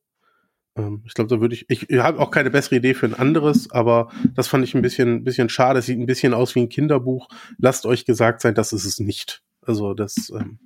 Ähm, 0.76 1.02
ich 1.06 1.14
glaube, 1.14 1.34
da 1.34 1.40
würde 1.40 1.54
ich, 1.54 1.64
ich, 1.70 1.88
ich 1.88 1.98
habe 1.98 2.20
auch 2.20 2.30
keine 2.30 2.50
bessere 2.50 2.76
Idee 2.76 2.92
für 2.92 3.06
ein 3.06 3.14
anderes, 3.14 3.70
aber 3.70 4.10
das 4.34 4.48
fand 4.48 4.64
ich 4.64 4.74
ein 4.74 4.82
bisschen, 4.82 5.24
bisschen 5.24 5.48
schade. 5.48 5.78
Es 5.78 5.86
sieht 5.86 5.98
ein 5.98 6.04
bisschen 6.04 6.34
aus 6.34 6.54
wie 6.54 6.60
ein 6.60 6.68
Kinderbuch. 6.68 7.30
Lasst 7.56 7.86
euch 7.86 8.04
gesagt 8.04 8.42
sein, 8.42 8.54
das 8.54 8.74
ist 8.74 8.84
es 8.84 9.00
nicht. 9.00 9.42
Also 9.62 9.94
das. 9.94 10.30
Ähm 10.30 10.58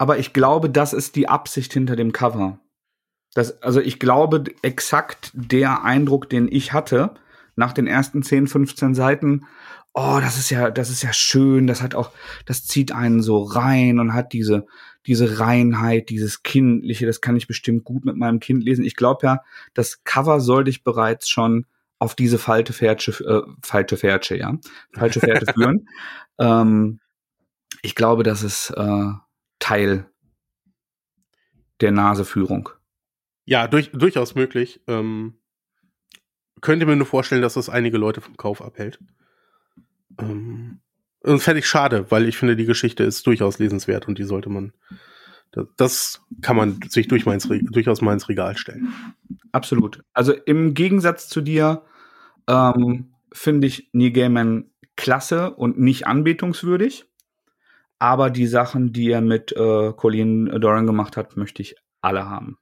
aber 0.00 0.18
ich 0.18 0.32
glaube, 0.32 0.70
das 0.70 0.94
ist 0.94 1.14
die 1.14 1.28
Absicht 1.28 1.74
hinter 1.74 1.94
dem 1.94 2.12
Cover. 2.12 2.58
Das, 3.34 3.62
also 3.62 3.80
ich 3.82 3.98
glaube, 3.98 4.44
exakt 4.62 5.30
der 5.34 5.84
Eindruck, 5.84 6.30
den 6.30 6.48
ich 6.50 6.72
hatte 6.72 7.14
nach 7.54 7.74
den 7.74 7.86
ersten 7.86 8.22
10, 8.22 8.46
15 8.46 8.94
Seiten, 8.94 9.46
oh, 9.92 10.18
das 10.22 10.38
ist 10.38 10.48
ja, 10.48 10.70
das 10.70 10.88
ist 10.88 11.02
ja 11.02 11.12
schön, 11.12 11.66
das 11.66 11.82
hat 11.82 11.94
auch, 11.94 12.12
das 12.46 12.64
zieht 12.64 12.92
einen 12.92 13.22
so 13.22 13.42
rein 13.42 13.98
und 13.98 14.14
hat 14.14 14.32
diese, 14.32 14.66
diese 15.04 15.38
Reinheit, 15.38 16.08
dieses 16.08 16.42
Kindliche, 16.42 17.04
das 17.04 17.20
kann 17.20 17.36
ich 17.36 17.46
bestimmt 17.46 17.84
gut 17.84 18.06
mit 18.06 18.16
meinem 18.16 18.40
Kind 18.40 18.64
lesen. 18.64 18.86
Ich 18.86 18.96
glaube 18.96 19.26
ja, 19.26 19.40
das 19.74 20.02
Cover 20.04 20.40
soll 20.40 20.64
dich 20.64 20.82
bereits 20.82 21.28
schon 21.28 21.66
auf 21.98 22.14
diese 22.14 22.38
falte 22.38 22.72
Fährtsche, 22.72 23.12
äh, 23.22 23.42
falsche 23.62 23.98
Fährtsche, 23.98 24.38
ja, 24.38 24.56
falsche 24.94 25.20
Fährte 25.20 25.44
führen. 25.52 25.88
Ähm, 26.38 27.00
ich 27.82 27.94
glaube, 27.94 28.22
das 28.22 28.42
ist 28.42 28.70
äh, 28.70 29.06
Teil 29.58 30.10
der 31.80 31.92
Naseführung. 31.92 32.68
Ja, 33.44 33.66
durch, 33.66 33.90
durchaus 33.92 34.34
möglich. 34.34 34.80
Ähm, 34.86 35.40
könnte 36.60 36.86
mir 36.86 36.96
nur 36.96 37.06
vorstellen, 37.06 37.42
dass 37.42 37.54
das 37.54 37.68
einige 37.68 37.98
Leute 37.98 38.20
vom 38.20 38.36
Kauf 38.36 38.62
abhält. 38.62 38.98
Ähm, 40.18 40.80
und 41.20 41.40
fände 41.40 41.60
ich 41.60 41.66
schade, 41.66 42.10
weil 42.10 42.28
ich 42.28 42.36
finde, 42.36 42.56
die 42.56 42.64
Geschichte 42.64 43.04
ist 43.04 43.26
durchaus 43.26 43.58
lesenswert 43.58 44.08
und 44.08 44.18
die 44.18 44.24
sollte 44.24 44.48
man, 44.48 44.72
das 45.76 46.22
kann 46.40 46.56
man 46.56 46.80
sich 46.88 47.08
durch 47.08 47.26
meins, 47.26 47.48
durchaus 47.48 48.00
mal 48.00 48.14
ins 48.14 48.28
Regal 48.28 48.56
stellen. 48.56 48.92
Absolut. 49.52 50.02
Also 50.14 50.32
im 50.32 50.74
Gegensatz 50.74 51.28
zu 51.28 51.40
dir 51.40 51.82
ähm, 52.48 53.12
finde 53.32 53.66
ich 53.66 53.90
Neil 53.92 54.12
Gaiman 54.12 54.70
klasse 54.96 55.50
und 55.50 55.78
nicht 55.78 56.06
anbetungswürdig. 56.06 57.09
Aber 58.00 58.30
die 58.30 58.46
Sachen, 58.46 58.92
die 58.92 59.10
er 59.10 59.20
mit 59.20 59.52
äh, 59.52 59.92
Colleen 59.92 60.46
Doran 60.60 60.86
gemacht 60.86 61.16
hat, 61.16 61.36
möchte 61.36 61.62
ich 61.62 61.76
alle 62.00 62.28
haben. 62.28 62.58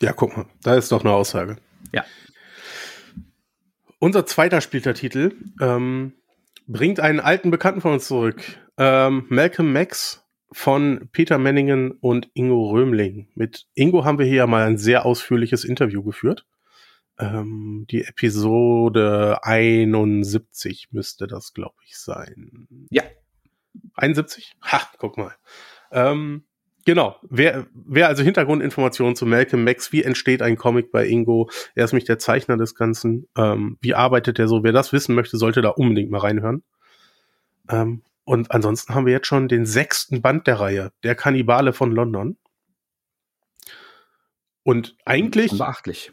Ja, 0.00 0.12
guck 0.12 0.36
mal, 0.36 0.46
da 0.62 0.74
ist 0.74 0.92
doch 0.92 1.02
eine 1.02 1.14
Aussage. 1.14 1.56
Ja. 1.92 2.04
Unser 3.98 4.26
zweiter 4.26 4.60
Spieltertitel 4.60 5.34
ähm, 5.60 6.12
bringt 6.66 7.00
einen 7.00 7.20
alten 7.20 7.50
Bekannten 7.50 7.80
von 7.80 7.94
uns 7.94 8.06
zurück. 8.06 8.42
Ähm, 8.76 9.24
Malcolm 9.28 9.72
Max 9.72 10.22
von 10.52 11.08
Peter 11.12 11.38
Menningen 11.38 11.92
und 11.92 12.28
Ingo 12.34 12.70
Römling. 12.70 13.28
Mit 13.34 13.66
Ingo 13.74 14.04
haben 14.04 14.18
wir 14.18 14.26
hier 14.26 14.36
ja 14.36 14.46
mal 14.46 14.66
ein 14.66 14.76
sehr 14.76 15.06
ausführliches 15.06 15.64
Interview 15.64 16.02
geführt. 16.02 16.46
Ähm, 17.18 17.86
die 17.90 18.04
Episode 18.04 19.38
71 19.42 20.88
müsste 20.90 21.26
das, 21.26 21.54
glaube 21.54 21.76
ich, 21.86 21.96
sein. 21.96 22.66
Ja. 22.90 23.04
71? 23.94 24.56
Ha, 24.62 24.80
guck 24.98 25.18
mal. 25.18 25.34
Ähm, 25.90 26.44
Genau. 26.84 27.16
Wer, 27.22 27.66
wer 27.74 28.08
also 28.08 28.22
Hintergrundinformationen 28.22 29.14
zu 29.14 29.26
Malcolm 29.26 29.64
Max, 29.64 29.92
wie 29.92 30.02
entsteht 30.02 30.42
ein 30.42 30.56
Comic 30.56 30.90
bei 30.90 31.06
Ingo? 31.06 31.48
Er 31.74 31.84
ist 31.84 31.92
nämlich 31.92 32.06
der 32.06 32.18
Zeichner 32.18 32.56
des 32.56 32.74
Ganzen. 32.74 33.28
Ähm, 33.36 33.78
wie 33.80 33.94
arbeitet 33.94 34.38
er 34.38 34.48
so? 34.48 34.64
Wer 34.64 34.72
das 34.72 34.92
wissen 34.92 35.14
möchte, 35.14 35.36
sollte 35.36 35.62
da 35.62 35.70
unbedingt 35.70 36.10
mal 36.10 36.18
reinhören. 36.18 36.64
Ähm, 37.68 38.02
und 38.24 38.50
ansonsten 38.50 38.94
haben 38.94 39.06
wir 39.06 39.12
jetzt 39.12 39.26
schon 39.26 39.48
den 39.48 39.66
sechsten 39.66 40.22
Band 40.22 40.46
der 40.46 40.60
Reihe, 40.60 40.92
der 41.02 41.14
Kannibale 41.14 41.72
von 41.72 41.92
London. 41.92 42.36
Und 44.64 44.96
eigentlich. 45.04 45.56
Beachtlich. 45.56 46.12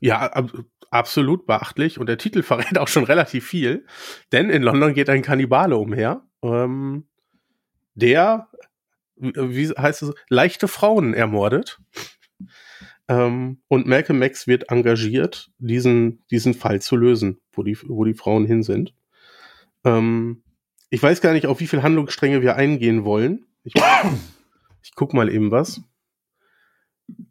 Ja, 0.00 0.20
ab, 0.20 0.50
absolut 0.90 1.46
beachtlich. 1.46 1.98
Und 1.98 2.08
der 2.08 2.18
Titel 2.18 2.42
verrät 2.42 2.78
auch 2.78 2.88
schon 2.88 3.04
relativ 3.04 3.46
viel. 3.46 3.86
Denn 4.32 4.48
in 4.48 4.62
London 4.62 4.94
geht 4.94 5.10
ein 5.10 5.22
Kannibale 5.22 5.76
umher. 5.76 6.22
Ähm, 6.42 7.06
der 7.96 8.48
wie 9.16 9.68
heißt 9.68 10.02
es, 10.02 10.14
leichte 10.28 10.68
Frauen 10.68 11.14
ermordet. 11.14 11.80
Ähm, 13.08 13.58
und 13.68 13.86
Malcolm 13.86 14.18
Max 14.18 14.46
wird 14.46 14.70
engagiert, 14.70 15.50
diesen, 15.58 16.24
diesen 16.30 16.54
Fall 16.54 16.80
zu 16.80 16.96
lösen, 16.96 17.40
wo 17.52 17.62
die, 17.62 17.78
wo 17.86 18.04
die 18.04 18.14
Frauen 18.14 18.46
hin 18.46 18.62
sind. 18.62 18.94
Ähm, 19.84 20.42
ich 20.90 21.02
weiß 21.02 21.20
gar 21.20 21.32
nicht, 21.32 21.46
auf 21.46 21.60
wie 21.60 21.66
viele 21.66 21.82
Handlungsstränge 21.82 22.42
wir 22.42 22.56
eingehen 22.56 23.04
wollen. 23.04 23.46
Ich, 23.64 23.74
ich 24.82 24.94
guck 24.94 25.14
mal 25.14 25.32
eben 25.32 25.50
was. 25.50 25.80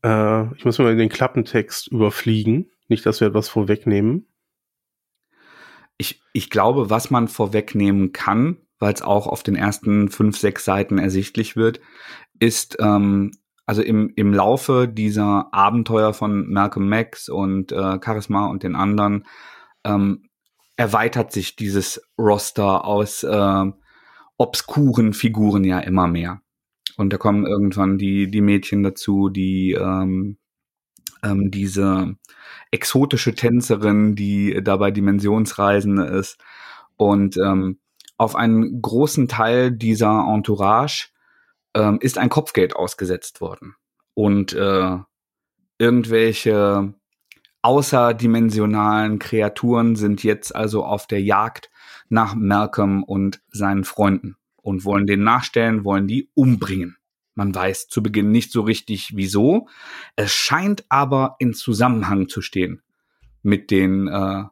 Äh, 0.03 0.55
ich 0.55 0.65
muss 0.65 0.79
mal 0.79 0.95
den 0.95 1.09
Klappentext 1.09 1.87
überfliegen. 1.87 2.71
Nicht, 2.87 3.05
dass 3.05 3.19
wir 3.19 3.27
etwas 3.27 3.49
vorwegnehmen. 3.49 4.27
Ich, 5.97 6.21
ich 6.33 6.49
glaube, 6.49 6.89
was 6.89 7.11
man 7.11 7.27
vorwegnehmen 7.27 8.11
kann, 8.11 8.57
weil 8.79 8.93
es 8.93 9.01
auch 9.01 9.27
auf 9.27 9.43
den 9.43 9.55
ersten 9.55 10.09
fünf, 10.09 10.37
sechs 10.37 10.65
Seiten 10.65 10.97
ersichtlich 10.97 11.55
wird, 11.55 11.79
ist 12.39 12.77
ähm, 12.79 13.31
also 13.65 13.81
im, 13.81 14.11
im 14.15 14.33
Laufe 14.33 14.87
dieser 14.87 15.53
Abenteuer 15.53 16.13
von 16.13 16.51
Malcolm 16.51 16.87
Max 16.87 17.29
und 17.29 17.71
äh, 17.71 17.99
Charisma 18.03 18.47
und 18.47 18.63
den 18.63 18.75
anderen 18.75 19.25
ähm, 19.83 20.29
erweitert 20.77 21.31
sich 21.31 21.55
dieses 21.55 22.01
Roster 22.17 22.85
aus 22.85 23.23
äh, 23.23 23.65
obskuren 24.37 25.13
Figuren 25.13 25.63
ja 25.63 25.79
immer 25.79 26.07
mehr. 26.07 26.41
Und 26.97 27.11
da 27.11 27.17
kommen 27.17 27.45
irgendwann 27.45 27.97
die, 27.97 28.29
die 28.29 28.41
Mädchen 28.41 28.83
dazu, 28.83 29.29
die 29.29 29.71
ähm, 29.73 30.37
ähm, 31.23 31.51
diese 31.51 32.15
exotische 32.71 33.35
Tänzerin, 33.35 34.15
die 34.15 34.61
dabei 34.63 34.91
Dimensionsreisende 34.91 36.05
ist. 36.05 36.37
Und 36.97 37.37
ähm, 37.37 37.79
auf 38.17 38.35
einen 38.35 38.81
großen 38.81 39.27
Teil 39.27 39.71
dieser 39.71 40.25
Entourage 40.27 41.09
ähm, 41.73 41.99
ist 42.01 42.17
ein 42.17 42.29
Kopfgeld 42.29 42.75
ausgesetzt 42.75 43.41
worden. 43.41 43.75
Und 44.13 44.53
äh, 44.53 44.97
irgendwelche 45.77 46.93
außerdimensionalen 47.61 49.19
Kreaturen 49.19 49.95
sind 49.95 50.23
jetzt 50.23 50.55
also 50.55 50.85
auf 50.85 51.07
der 51.07 51.21
Jagd 51.21 51.69
nach 52.09 52.35
Malcolm 52.35 53.03
und 53.03 53.41
seinen 53.51 53.83
Freunden 53.83 54.37
und 54.61 54.85
wollen 54.85 55.07
den 55.07 55.23
nachstellen, 55.23 55.83
wollen 55.83 56.07
die 56.07 56.29
umbringen. 56.33 56.97
Man 57.33 57.53
weiß 57.53 57.87
zu 57.87 58.01
Beginn 58.01 58.31
nicht 58.31 58.51
so 58.51 58.61
richtig 58.61 59.15
wieso. 59.15 59.67
Es 60.15 60.31
scheint 60.31 60.85
aber 60.89 61.35
in 61.39 61.53
Zusammenhang 61.53 62.29
zu 62.29 62.41
stehen 62.41 62.81
mit 63.41 63.71
den 63.71 64.07
äh, 64.07 64.45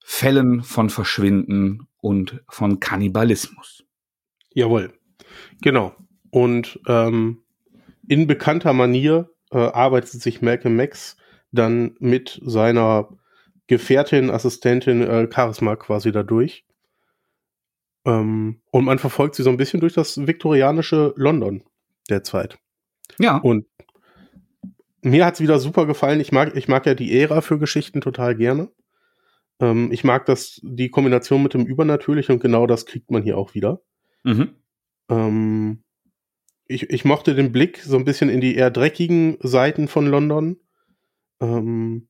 Fällen 0.00 0.62
von 0.62 0.90
Verschwinden 0.90 1.87
und 2.00 2.42
von 2.48 2.80
Kannibalismus. 2.80 3.84
Jawohl, 4.54 4.92
genau. 5.62 5.94
Und 6.30 6.80
ähm, 6.86 7.42
in 8.06 8.26
bekannter 8.26 8.72
Manier 8.72 9.30
äh, 9.50 9.58
arbeitet 9.58 10.20
sich 10.20 10.42
Malcolm 10.42 10.76
Max 10.76 11.16
dann 11.52 11.96
mit 11.98 12.40
seiner 12.44 13.08
Gefährtin, 13.66 14.30
Assistentin 14.30 15.02
äh, 15.02 15.28
Charisma 15.32 15.76
quasi 15.76 16.12
dadurch. 16.12 16.64
Ähm, 18.04 18.60
und 18.70 18.84
man 18.84 18.98
verfolgt 18.98 19.34
sie 19.34 19.42
so 19.42 19.50
ein 19.50 19.56
bisschen 19.56 19.80
durch 19.80 19.94
das 19.94 20.26
viktorianische 20.26 21.12
London 21.16 21.62
derzeit. 22.08 22.58
Ja. 23.18 23.36
Und 23.36 23.66
mir 25.02 25.24
hat's 25.24 25.40
wieder 25.40 25.58
super 25.58 25.86
gefallen. 25.86 26.20
Ich 26.20 26.32
mag, 26.32 26.56
ich 26.56 26.68
mag 26.68 26.86
ja 26.86 26.94
die 26.94 27.18
Ära 27.18 27.40
für 27.40 27.58
Geschichten 27.58 28.00
total 28.00 28.34
gerne. 28.34 28.70
Ähm, 29.60 29.90
ich 29.92 30.04
mag 30.04 30.26
das, 30.26 30.60
die 30.62 30.90
Kombination 30.90 31.42
mit 31.42 31.54
dem 31.54 31.66
Übernatürlichen 31.66 32.34
und 32.34 32.40
genau 32.40 32.66
das 32.66 32.86
kriegt 32.86 33.10
man 33.10 33.22
hier 33.22 33.38
auch 33.38 33.54
wieder. 33.54 33.82
Mhm. 34.24 34.54
Ähm, 35.08 35.82
ich, 36.66 36.90
ich 36.90 37.04
mochte 37.04 37.34
den 37.34 37.52
Blick 37.52 37.78
so 37.78 37.96
ein 37.96 38.04
bisschen 38.04 38.28
in 38.28 38.40
die 38.40 38.54
eher 38.54 38.70
dreckigen 38.70 39.38
Seiten 39.40 39.88
von 39.88 40.06
London. 40.06 40.58
Ähm, 41.40 42.08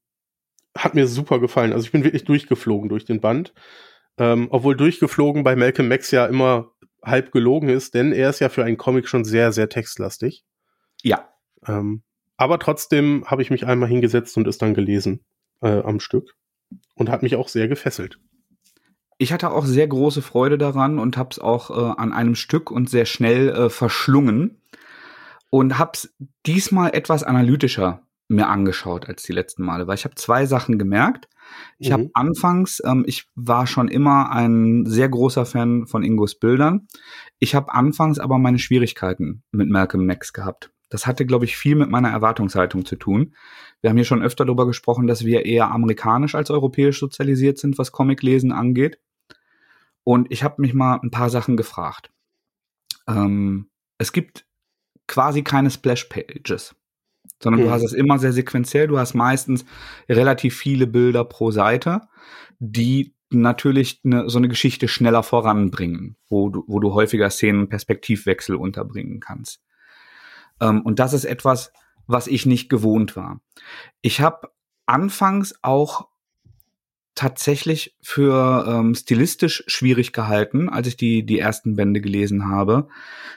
hat 0.76 0.94
mir 0.94 1.06
super 1.06 1.38
gefallen. 1.38 1.72
Also 1.72 1.86
ich 1.86 1.92
bin 1.92 2.04
wirklich 2.04 2.24
durchgeflogen 2.24 2.88
durch 2.88 3.04
den 3.04 3.20
Band. 3.20 3.54
Ähm, 4.18 4.48
obwohl 4.50 4.76
durchgeflogen 4.76 5.44
bei 5.44 5.54
Malcolm 5.54 5.88
Max 5.88 6.10
ja 6.10 6.26
immer 6.26 6.72
halb 7.02 7.30
gelogen 7.30 7.68
ist, 7.68 7.94
denn 7.94 8.12
er 8.12 8.30
ist 8.30 8.40
ja 8.40 8.48
für 8.48 8.64
einen 8.64 8.76
Comic 8.76 9.08
schon 9.08 9.24
sehr, 9.24 9.52
sehr 9.52 9.68
textlastig. 9.68 10.44
Ja. 11.02 11.28
Ähm, 11.66 12.02
aber 12.36 12.58
trotzdem 12.58 13.24
habe 13.26 13.42
ich 13.42 13.50
mich 13.50 13.66
einmal 13.66 13.88
hingesetzt 13.88 14.36
und 14.36 14.48
es 14.48 14.58
dann 14.58 14.74
gelesen 14.74 15.24
äh, 15.62 15.80
am 15.80 16.00
Stück 16.00 16.34
und 16.94 17.08
hat 17.08 17.22
mich 17.22 17.36
auch 17.36 17.48
sehr 17.48 17.68
gefesselt. 17.68 18.18
Ich 19.18 19.32
hatte 19.32 19.50
auch 19.50 19.64
sehr 19.64 19.88
große 19.88 20.22
Freude 20.22 20.58
daran 20.58 20.98
und 20.98 21.16
habe 21.16 21.30
es 21.32 21.38
auch 21.38 21.70
äh, 21.70 21.94
an 22.00 22.12
einem 22.12 22.36
Stück 22.36 22.70
und 22.70 22.88
sehr 22.88 23.04
schnell 23.04 23.48
äh, 23.48 23.70
verschlungen 23.70 24.62
und 25.50 25.78
habe 25.78 25.92
es 25.94 26.14
diesmal 26.46 26.94
etwas 26.94 27.24
analytischer 27.24 28.02
mir 28.28 28.48
angeschaut 28.48 29.08
als 29.08 29.22
die 29.22 29.32
letzten 29.32 29.64
Male, 29.64 29.86
weil 29.86 29.96
ich 29.96 30.04
habe 30.04 30.14
zwei 30.14 30.44
Sachen 30.46 30.78
gemerkt. 30.78 31.28
Ich 31.78 31.88
mhm. 31.88 31.92
habe 31.94 32.10
anfangs, 32.12 32.82
ähm, 32.84 33.04
ich 33.06 33.26
war 33.34 33.66
schon 33.66 33.88
immer 33.88 34.30
ein 34.30 34.84
sehr 34.86 35.08
großer 35.08 35.46
Fan 35.46 35.86
von 35.86 36.02
Ingos 36.02 36.38
Bildern. 36.38 36.86
Ich 37.38 37.54
habe 37.54 37.72
anfangs 37.72 38.18
aber 38.18 38.38
meine 38.38 38.58
Schwierigkeiten 38.58 39.42
mit 39.50 39.70
Malcolm 39.70 40.04
Max 40.04 40.32
gehabt. 40.32 40.70
Das 40.90 41.06
hatte, 41.06 41.26
glaube 41.26 41.44
ich, 41.44 41.56
viel 41.56 41.74
mit 41.74 41.90
meiner 41.90 42.10
Erwartungshaltung 42.10 42.84
zu 42.84 42.96
tun. 42.96 43.34
Wir 43.80 43.90
haben 43.90 43.96
hier 43.96 44.04
schon 44.04 44.22
öfter 44.22 44.44
darüber 44.44 44.66
gesprochen, 44.66 45.06
dass 45.06 45.24
wir 45.24 45.46
eher 45.46 45.70
amerikanisch 45.70 46.34
als 46.34 46.50
europäisch 46.50 46.98
sozialisiert 46.98 47.58
sind, 47.58 47.78
was 47.78 47.92
Comiclesen 47.92 48.52
angeht. 48.52 48.98
Und 50.04 50.30
ich 50.30 50.42
habe 50.42 50.60
mich 50.62 50.74
mal 50.74 50.98
ein 51.02 51.10
paar 51.10 51.30
Sachen 51.30 51.56
gefragt. 51.56 52.10
Ähm, 53.06 53.70
es 53.98 54.12
gibt 54.12 54.46
quasi 55.06 55.42
keine 55.42 55.70
Splash-Pages, 55.70 56.74
sondern 57.42 57.60
hm. 57.60 57.68
du 57.68 57.72
hast 57.72 57.82
es 57.82 57.92
immer 57.92 58.18
sehr 58.18 58.32
sequenziell. 58.32 58.88
Du 58.88 58.98
hast 58.98 59.14
meistens 59.14 59.64
relativ 60.08 60.56
viele 60.56 60.86
Bilder 60.86 61.24
pro 61.24 61.50
Seite, 61.50 62.02
die 62.58 63.14
natürlich 63.30 64.00
eine, 64.04 64.28
so 64.30 64.38
eine 64.38 64.48
Geschichte 64.48 64.88
schneller 64.88 65.22
voranbringen, 65.22 66.16
wo 66.28 66.48
du, 66.48 66.64
wo 66.66 66.80
du 66.80 66.94
häufiger 66.94 67.30
Szenen 67.30 67.68
Perspektivwechsel 67.68 68.56
unterbringen 68.56 69.20
kannst. 69.20 69.60
Ähm, 70.60 70.82
und 70.82 70.98
das 70.98 71.12
ist 71.12 71.24
etwas, 71.24 71.72
was 72.08 72.26
ich 72.26 72.46
nicht 72.46 72.68
gewohnt 72.68 73.14
war. 73.14 73.40
Ich 74.00 74.20
habe 74.20 74.50
anfangs 74.86 75.54
auch 75.62 76.08
tatsächlich 77.14 77.96
für 78.00 78.64
ähm, 78.66 78.94
stilistisch 78.94 79.64
schwierig 79.66 80.12
gehalten, 80.12 80.68
als 80.68 80.86
ich 80.86 80.96
die, 80.96 81.26
die 81.26 81.38
ersten 81.38 81.74
Bände 81.74 82.00
gelesen 82.00 82.48
habe, 82.48 82.88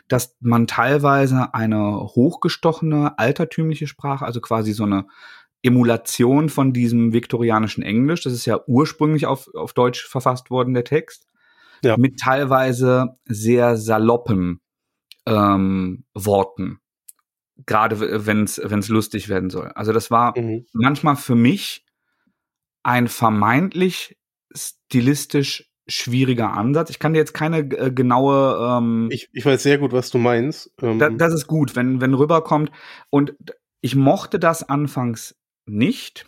dass 0.07 0.35
man 0.39 0.67
teilweise 0.67 1.53
eine 1.53 1.99
hochgestochene, 1.99 3.17
altertümliche 3.17 3.87
Sprache, 3.87 4.23
also 4.23 4.39
quasi 4.39 4.73
so 4.73 4.83
eine 4.83 5.07
Emulation 5.63 6.49
von 6.49 6.73
diesem 6.73 7.11
viktorianischen 7.11 7.83
Englisch, 7.83 8.21
das 8.21 8.33
ist 8.33 8.45
ja 8.45 8.61
ursprünglich 8.67 9.25
auf, 9.25 9.53
auf 9.55 9.73
Deutsch 9.73 10.07
verfasst 10.07 10.51
worden, 10.51 10.75
der 10.75 10.83
Text, 10.83 11.27
ja. 11.83 11.97
mit 11.97 12.19
teilweise 12.19 13.17
sehr 13.25 13.77
saloppen 13.77 14.61
ähm, 15.25 16.03
Worten 16.13 16.81
gerade 17.65 18.25
wenn 18.25 18.43
es 18.43 18.89
lustig 18.89 19.29
werden 19.29 19.49
soll. 19.49 19.69
Also 19.75 19.93
das 19.93 20.11
war 20.11 20.37
mhm. 20.37 20.65
manchmal 20.73 21.15
für 21.15 21.35
mich 21.35 21.85
ein 22.83 23.07
vermeintlich 23.07 24.17
stilistisch 24.53 25.71
schwieriger 25.87 26.53
Ansatz. 26.53 26.89
Ich 26.89 26.99
kann 26.99 27.13
dir 27.13 27.19
jetzt 27.19 27.33
keine 27.33 27.59
äh, 27.59 27.91
genaue. 27.91 28.77
Ähm, 28.77 29.09
ich, 29.11 29.29
ich 29.33 29.45
weiß 29.45 29.61
sehr 29.61 29.77
gut, 29.77 29.91
was 29.91 30.09
du 30.09 30.17
meinst. 30.17 30.71
Ähm, 30.81 30.99
da, 30.99 31.09
das 31.09 31.33
ist 31.33 31.47
gut, 31.47 31.75
wenn 31.75 32.01
wenn 32.01 32.13
rüberkommt. 32.13 32.71
Und 33.09 33.35
ich 33.81 33.95
mochte 33.95 34.39
das 34.39 34.67
anfangs 34.67 35.35
nicht, 35.65 36.27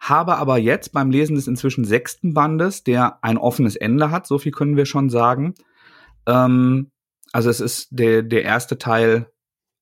habe 0.00 0.36
aber 0.36 0.58
jetzt 0.58 0.92
beim 0.92 1.10
Lesen 1.10 1.36
des 1.36 1.48
inzwischen 1.48 1.84
sechsten 1.84 2.34
Bandes, 2.34 2.84
der 2.84 3.22
ein 3.22 3.38
offenes 3.38 3.76
Ende 3.76 4.10
hat, 4.10 4.26
so 4.26 4.38
viel 4.38 4.52
können 4.52 4.76
wir 4.76 4.86
schon 4.86 5.10
sagen. 5.10 5.54
Ähm, 6.26 6.90
also 7.32 7.50
es 7.50 7.60
ist 7.60 7.88
der 7.90 8.22
der 8.22 8.44
erste 8.44 8.78
Teil 8.78 9.30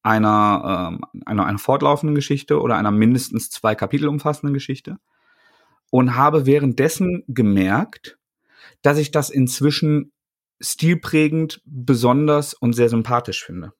einer, 0.02 0.90
ähm, 0.92 1.22
einer, 1.24 1.46
einer 1.46 1.58
fortlaufenden 1.58 2.14
Geschichte 2.14 2.60
oder 2.60 2.76
einer 2.76 2.90
mindestens 2.90 3.50
zwei 3.50 3.74
Kapitel 3.74 4.08
umfassenden 4.08 4.54
Geschichte 4.54 4.98
und 5.90 6.16
habe 6.16 6.46
währenddessen 6.46 7.24
gemerkt, 7.28 8.18
dass 8.82 8.98
ich 8.98 9.10
das 9.10 9.30
inzwischen 9.30 10.12
stilprägend, 10.60 11.60
besonders 11.64 12.54
und 12.54 12.72
sehr 12.72 12.88
sympathisch 12.88 13.44
finde. 13.44 13.72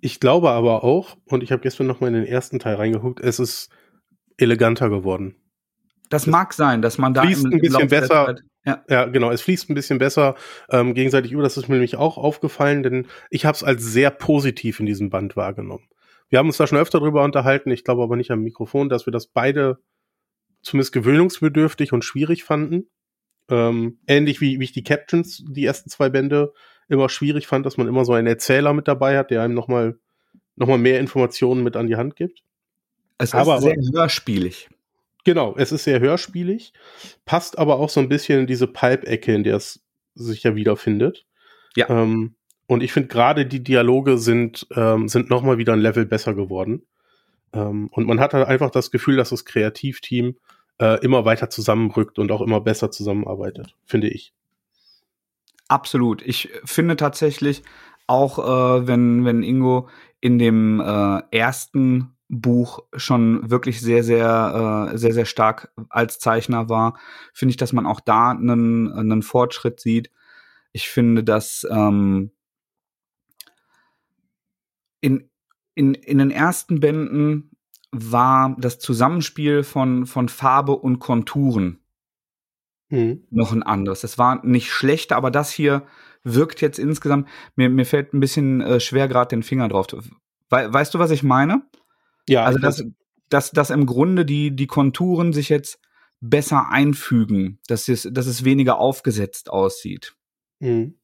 Ich 0.00 0.20
glaube 0.20 0.50
aber 0.50 0.84
auch, 0.84 1.16
und 1.26 1.42
ich 1.42 1.52
habe 1.52 1.62
gestern 1.62 1.86
noch 1.86 2.00
mal 2.00 2.08
in 2.08 2.14
den 2.14 2.26
ersten 2.26 2.58
Teil 2.58 2.76
reingeguckt, 2.76 3.20
es 3.20 3.38
ist 3.38 3.70
eleganter 4.36 4.90
geworden. 4.90 5.36
Das, 6.08 6.22
das 6.22 6.30
mag 6.30 6.52
sein, 6.52 6.82
dass 6.82 6.98
man 6.98 7.14
da 7.14 7.22
fließt 7.22 7.46
ein 7.46 7.58
bisschen 7.58 7.88
besser. 7.88 8.26
Zeit, 8.26 8.42
ja. 8.66 8.84
ja. 8.88 9.04
genau, 9.06 9.30
es 9.30 9.42
fließt 9.42 9.70
ein 9.70 9.74
bisschen 9.74 9.98
besser 9.98 10.34
ähm, 10.70 10.94
gegenseitig 10.94 11.32
über. 11.32 11.42
Das 11.42 11.56
ist 11.56 11.68
mir 11.68 11.76
nämlich 11.76 11.96
auch 11.96 12.18
aufgefallen, 12.18 12.82
denn 12.82 13.06
ich 13.30 13.46
habe 13.46 13.54
es 13.54 13.64
als 13.64 13.82
sehr 13.84 14.10
positiv 14.10 14.80
in 14.80 14.86
diesem 14.86 15.10
Band 15.10 15.36
wahrgenommen. 15.36 15.88
Wir 16.28 16.38
haben 16.38 16.48
uns 16.48 16.56
da 16.56 16.66
schon 16.66 16.78
öfter 16.78 16.98
drüber 16.98 17.22
unterhalten, 17.22 17.70
ich 17.70 17.84
glaube 17.84 18.02
aber 18.02 18.16
nicht 18.16 18.30
am 18.30 18.42
Mikrofon, 18.42 18.88
dass 18.88 19.06
wir 19.06 19.12
das 19.12 19.28
beide 19.28 19.78
zumindest 20.62 20.92
gewöhnungsbedürftig 20.92 21.92
und 21.92 22.04
schwierig 22.04 22.42
fanden. 22.42 22.88
Ähm, 23.48 24.00
ähnlich 24.08 24.40
wie, 24.40 24.58
wie 24.58 24.64
ich 24.64 24.72
die 24.72 24.82
Captions, 24.82 25.44
die 25.46 25.64
ersten 25.64 25.88
zwei 25.88 26.08
Bände, 26.08 26.52
immer 26.88 27.08
schwierig 27.08 27.46
fand, 27.46 27.64
dass 27.64 27.76
man 27.76 27.86
immer 27.86 28.04
so 28.04 28.12
einen 28.12 28.26
Erzähler 28.26 28.72
mit 28.72 28.88
dabei 28.88 29.18
hat, 29.18 29.30
der 29.30 29.42
einem 29.42 29.54
nochmal 29.54 29.98
noch 30.56 30.68
mal 30.68 30.78
mehr 30.78 31.00
Informationen 31.00 31.62
mit 31.62 31.76
an 31.76 31.86
die 31.86 31.96
Hand 31.96 32.16
gibt. 32.16 32.42
Es 33.18 33.30
ist 33.30 33.34
aber, 33.34 33.60
sehr 33.60 33.76
hörspielig. 33.92 34.68
Genau, 35.26 35.56
es 35.58 35.72
ist 35.72 35.82
sehr 35.82 35.98
hörspielig, 35.98 36.72
passt 37.24 37.58
aber 37.58 37.80
auch 37.80 37.88
so 37.90 37.98
ein 37.98 38.08
bisschen 38.08 38.38
in 38.42 38.46
diese 38.46 38.68
Pipe-Ecke, 38.68 39.34
in 39.34 39.42
der 39.42 39.56
es 39.56 39.82
sich 40.14 40.44
ja 40.44 40.54
wiederfindet. 40.54 41.26
Ja. 41.74 41.90
Ähm, 41.90 42.36
und 42.68 42.80
ich 42.80 42.92
finde 42.92 43.08
gerade 43.08 43.44
die 43.44 43.64
Dialoge 43.64 44.18
sind, 44.18 44.68
ähm, 44.76 45.08
sind 45.08 45.28
nochmal 45.28 45.58
wieder 45.58 45.72
ein 45.72 45.80
Level 45.80 46.06
besser 46.06 46.34
geworden. 46.34 46.86
Ähm, 47.52 47.88
und 47.90 48.06
man 48.06 48.20
hat 48.20 48.34
halt 48.34 48.46
einfach 48.46 48.70
das 48.70 48.92
Gefühl, 48.92 49.16
dass 49.16 49.30
das 49.30 49.44
Kreativteam 49.44 50.36
äh, 50.78 51.04
immer 51.04 51.24
weiter 51.24 51.50
zusammenrückt 51.50 52.20
und 52.20 52.30
auch 52.30 52.40
immer 52.40 52.60
besser 52.60 52.92
zusammenarbeitet, 52.92 53.74
finde 53.84 54.08
ich. 54.08 54.32
Absolut. 55.66 56.22
Ich 56.22 56.50
finde 56.64 56.94
tatsächlich 56.94 57.64
auch, 58.06 58.38
äh, 58.38 58.86
wenn, 58.86 59.24
wenn 59.24 59.42
Ingo 59.42 59.88
in 60.20 60.38
dem 60.38 60.78
äh, 60.78 61.22
ersten 61.36 62.15
Buch 62.28 62.80
schon 62.96 63.50
wirklich 63.50 63.80
sehr, 63.80 64.02
sehr, 64.02 64.90
äh, 64.92 64.98
sehr, 64.98 65.12
sehr 65.12 65.26
stark 65.26 65.72
als 65.88 66.18
Zeichner 66.18 66.68
war, 66.68 66.98
finde 67.32 67.50
ich, 67.50 67.56
dass 67.56 67.72
man 67.72 67.86
auch 67.86 68.00
da 68.00 68.30
einen, 68.30 68.92
einen 68.92 69.22
Fortschritt 69.22 69.80
sieht. 69.80 70.10
Ich 70.72 70.88
finde, 70.88 71.22
dass 71.22 71.66
ähm, 71.70 72.32
in, 75.00 75.30
in, 75.74 75.94
in 75.94 76.18
den 76.18 76.30
ersten 76.30 76.80
Bänden 76.80 77.50
war 77.92 78.56
das 78.58 78.78
Zusammenspiel 78.78 79.62
von, 79.62 80.06
von 80.06 80.28
Farbe 80.28 80.72
und 80.72 80.98
Konturen 80.98 81.80
mhm. 82.88 83.24
noch 83.30 83.52
ein 83.52 83.62
anderes. 83.62 84.04
Es 84.04 84.18
war 84.18 84.44
nicht 84.44 84.70
schlecht, 84.70 85.12
aber 85.12 85.30
das 85.30 85.50
hier 85.52 85.86
wirkt 86.24 86.60
jetzt 86.60 86.78
insgesamt, 86.78 87.28
mir, 87.54 87.70
mir 87.70 87.86
fällt 87.86 88.12
ein 88.12 88.20
bisschen 88.20 88.60
äh, 88.60 88.80
schwer 88.80 89.06
gerade 89.06 89.28
den 89.28 89.44
Finger 89.44 89.68
drauf. 89.68 89.86
We 89.92 90.72
weißt 90.72 90.92
du, 90.94 90.98
was 90.98 91.10
ich 91.10 91.22
meine? 91.22 91.62
Ja, 92.28 92.44
also 92.44 92.58
dass, 92.58 92.84
dass, 93.28 93.50
dass 93.50 93.70
im 93.70 93.86
Grunde 93.86 94.24
die, 94.24 94.54
die 94.54 94.66
Konturen 94.66 95.32
sich 95.32 95.48
jetzt 95.48 95.78
besser 96.20 96.70
einfügen, 96.70 97.58
dass 97.68 97.88
es, 97.88 98.08
dass 98.10 98.26
es 98.26 98.44
weniger 98.44 98.78
aufgesetzt 98.78 99.50
aussieht. 99.50 100.14
Mhm. 100.60 100.94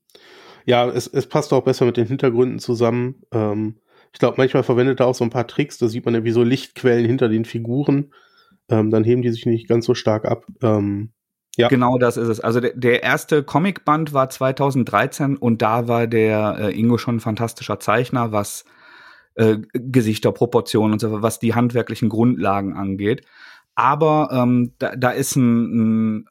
Ja, 0.65 0.89
es, 0.89 1.07
es 1.07 1.27
passt 1.27 1.53
auch 1.53 1.65
besser 1.65 1.85
mit 1.87 1.97
den 1.97 2.07
Hintergründen 2.07 2.59
zusammen. 2.59 3.23
Ähm, 3.33 3.79
ich 4.13 4.19
glaube, 4.19 4.37
manchmal 4.39 4.63
verwendet 4.63 5.01
er 5.01 5.07
auch 5.07 5.15
so 5.15 5.25
ein 5.25 5.31
paar 5.31 5.47
Tricks, 5.47 5.79
da 5.79 5.89
sieht 5.89 6.05
man 6.05 6.15
ja 6.15 6.25
wie 6.25 6.31
so 6.33 6.43
Lichtquellen 6.43 7.07
hinter 7.07 7.29
den 7.29 7.45
Figuren. 7.45 8.13
Ähm, 8.69 8.91
dann 8.91 9.05
heben 9.05 9.23
die 9.23 9.31
sich 9.31 9.47
nicht 9.47 9.69
ganz 9.69 9.87
so 9.87 9.95
stark 9.95 10.25
ab. 10.25 10.47
Ähm, 10.63 11.13
ja. 11.57 11.69
Genau 11.69 11.99
das 11.99 12.17
ist 12.17 12.29
es. 12.29 12.41
Also 12.41 12.61
der, 12.61 12.73
der 12.75 13.03
erste 13.03 13.43
Comicband 13.43 14.13
war 14.13 14.31
2013 14.31 15.37
und 15.37 15.61
da 15.61 15.89
war 15.89 16.07
der 16.07 16.57
äh, 16.59 16.79
Ingo 16.79 16.97
schon 16.97 17.17
ein 17.17 17.21
fantastischer 17.21 17.81
Zeichner, 17.81 18.33
was 18.33 18.65
äh, 19.35 19.59
Gesichter, 19.73 20.33
Proportionen 20.33 20.95
und 20.95 21.01
so, 21.01 21.23
was 21.23 21.39
die 21.39 21.55
handwerklichen 21.55 22.09
Grundlagen 22.09 22.77
angeht. 22.77 23.27
Aber 23.75 24.29
ähm, 24.33 24.75
da, 24.79 24.95
da 24.97 25.11
ist 25.11 25.37
ein, 25.37 26.19
ein 26.19 26.29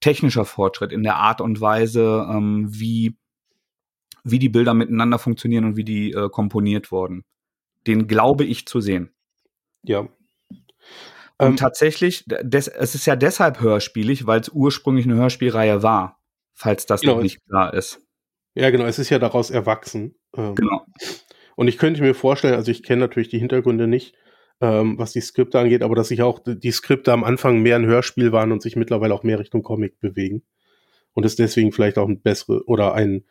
technischer 0.00 0.44
Fortschritt 0.44 0.92
in 0.92 1.02
der 1.02 1.16
Art 1.16 1.40
und 1.40 1.60
Weise, 1.60 2.26
ähm, 2.30 2.68
wie, 2.70 3.16
wie 4.24 4.38
die 4.38 4.48
Bilder 4.48 4.74
miteinander 4.74 5.18
funktionieren 5.18 5.64
und 5.64 5.76
wie 5.76 5.84
die 5.84 6.12
äh, 6.12 6.28
komponiert 6.28 6.90
wurden. 6.90 7.24
Den 7.86 8.06
glaube 8.06 8.44
ich 8.44 8.66
zu 8.66 8.80
sehen. 8.80 9.10
Ja. 9.82 10.00
Und 10.00 11.50
ähm, 11.50 11.56
tatsächlich, 11.56 12.24
des, 12.26 12.68
es 12.68 12.94
ist 12.94 13.06
ja 13.06 13.16
deshalb 13.16 13.60
hörspielig, 13.60 14.26
weil 14.26 14.40
es 14.40 14.48
ursprünglich 14.48 15.06
eine 15.06 15.14
Hörspielreihe 15.14 15.82
war, 15.82 16.20
falls 16.54 16.86
das 16.86 17.02
genau, 17.02 17.16
noch 17.16 17.22
nicht 17.22 17.44
klar 17.46 17.74
ist. 17.74 18.00
Ja, 18.54 18.70
genau, 18.70 18.86
es 18.86 18.98
ist 18.98 19.10
ja 19.10 19.20
daraus 19.20 19.50
erwachsen. 19.50 20.16
Ähm, 20.36 20.56
genau. 20.56 20.84
Und 21.58 21.66
ich 21.66 21.76
könnte 21.76 22.02
mir 22.02 22.14
vorstellen, 22.14 22.54
also 22.54 22.70
ich 22.70 22.84
kenne 22.84 23.00
natürlich 23.00 23.30
die 23.30 23.40
Hintergründe 23.40 23.88
nicht, 23.88 24.14
ähm, 24.60 24.96
was 24.96 25.10
die 25.10 25.20
Skripte 25.20 25.58
angeht, 25.58 25.82
aber 25.82 25.96
dass 25.96 26.06
sich 26.06 26.22
auch 26.22 26.38
die 26.46 26.70
Skripte 26.70 27.12
am 27.12 27.24
Anfang 27.24 27.62
mehr 27.62 27.74
ein 27.74 27.84
Hörspiel 27.84 28.30
waren 28.30 28.52
und 28.52 28.62
sich 28.62 28.76
mittlerweile 28.76 29.12
auch 29.12 29.24
mehr 29.24 29.40
Richtung 29.40 29.64
Comic 29.64 29.98
bewegen. 29.98 30.44
Und 31.14 31.26
es 31.26 31.34
deswegen 31.34 31.72
vielleicht 31.72 31.98
auch 31.98 32.06
ein 32.06 32.20
bessere 32.20 32.62
oder 32.66 32.94
ein 32.94 33.24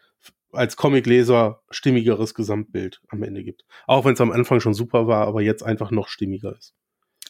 als 0.52 0.76
Comicleser 0.76 1.62
stimmigeres 1.70 2.34
Gesamtbild 2.34 3.02
am 3.08 3.24
Ende 3.24 3.46
gibt. 3.46 3.64
Auch 3.86 4.04
wenn 4.04 4.16
es 4.16 4.20
am 4.20 4.34
Anfang 4.34 4.60
schon 4.60 4.74
super 4.74 5.08
war, 5.08 5.26
aber 5.26 5.42
jetzt 5.42 5.64
einfach 5.64 5.92
noch 5.92 6.10
stimmiger 6.10 6.54
ist. 6.54 6.76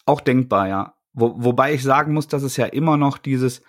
Auch 0.08 0.20
denkbar, 0.20 0.68
ja. 0.68 0.96
Wo, 1.14 1.36
wobei 1.38 1.76
ich 1.76 1.84
sagen 1.84 2.12
muss, 2.12 2.28
dass 2.28 2.42
es 2.42 2.58
ja 2.58 2.66
immer 2.66 2.98
noch 2.98 3.20
dieses 3.20 3.62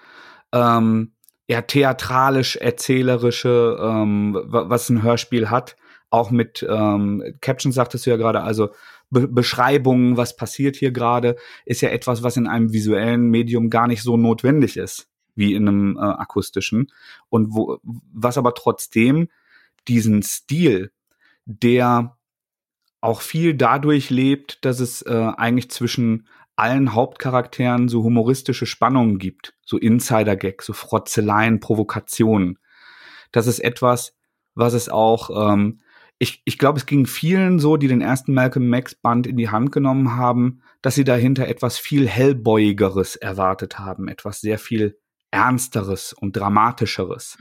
ähm, 0.55 1.13
eher 1.47 1.67
theatralisch 1.67 2.57
erzählerische, 2.57 3.77
ähm, 3.83 4.41
was 4.47 4.89
ein 4.89 5.03
Hörspiel 5.03 5.51
hat, 5.51 5.77
auch 6.11 6.31
mit 6.31 6.67
ähm, 6.69 7.23
Captions 7.41 7.75
sagtest 7.75 8.07
du 8.07 8.11
ja 8.11 8.17
gerade, 8.17 8.43
also 8.43 8.71
Be 9.11 9.27
Beschreibungen, 9.27 10.17
was 10.17 10.37
passiert 10.37 10.77
hier 10.77 10.91
gerade, 10.93 11.37
ist 11.65 11.81
ja 11.81 11.89
etwas, 11.91 12.23
was 12.23 12.37
in 12.37 12.47
einem 12.47 12.73
visuellen 12.73 13.29
Medium 13.31 13.71
gar 13.71 13.87
nicht 13.87 14.03
so 14.03 14.17
notwendig 14.17 14.77
ist 14.77 15.09
wie 15.35 15.55
in 15.55 15.69
einem 15.69 15.97
äh, 15.97 16.01
akustischen. 16.01 16.91
Und 17.29 17.55
wo, 17.55 17.79
was 17.83 18.37
aber 18.37 18.55
trotzdem 18.55 19.29
diesen 19.87 20.23
Stil, 20.23 20.91
der 21.47 22.17
auch 23.01 23.21
viel 23.21 23.55
dadurch 23.55 24.11
lebt, 24.11 24.65
dass 24.65 24.81
es 24.81 25.03
äh, 25.03 25.33
eigentlich 25.37 25.71
zwischen 25.71 26.27
allen 26.57 26.93
Hauptcharakteren 26.93 27.89
so 27.89 28.03
humoristische 28.03 28.67
Spannungen 28.67 29.19
gibt, 29.19 29.55
so 29.65 29.79
Insider-Gags, 29.79 30.67
so 30.67 30.73
Frotzeleien, 30.73 31.61
Provokationen. 31.61 32.59
Das 33.31 33.47
ist 33.47 33.61
etwas, 33.61 34.17
was 34.57 34.75
es 34.75 34.89
auch, 34.89 35.53
ähm, 35.53 35.79
ich, 36.19 36.43
ich 36.45 36.59
glaube, 36.59 36.79
es 36.79 36.87
ging 36.87 37.07
vielen 37.07 37.59
so, 37.59 37.77
die 37.77 37.87
den 37.89 38.01
ersten 38.01 38.35
Malcolm 38.35 38.69
Max 38.69 38.95
Band 38.95 39.27
in 39.27 39.37
die 39.37 39.51
Hand 39.51 39.71
genommen 39.71 40.17
haben, 40.17 40.63
dass 40.83 40.97
sie 40.97 41.05
dahinter 41.05 41.47
etwas 41.47 41.79
viel 41.79 42.09
Hellboyigeres 42.09 43.17
erwartet 43.17 43.79
haben, 43.79 44.09
etwas 44.09 44.41
sehr 44.41 44.59
viel 44.59 44.99
Ernsteres 45.31 46.13
und 46.13 46.37
Dramatischeres. 46.37 47.39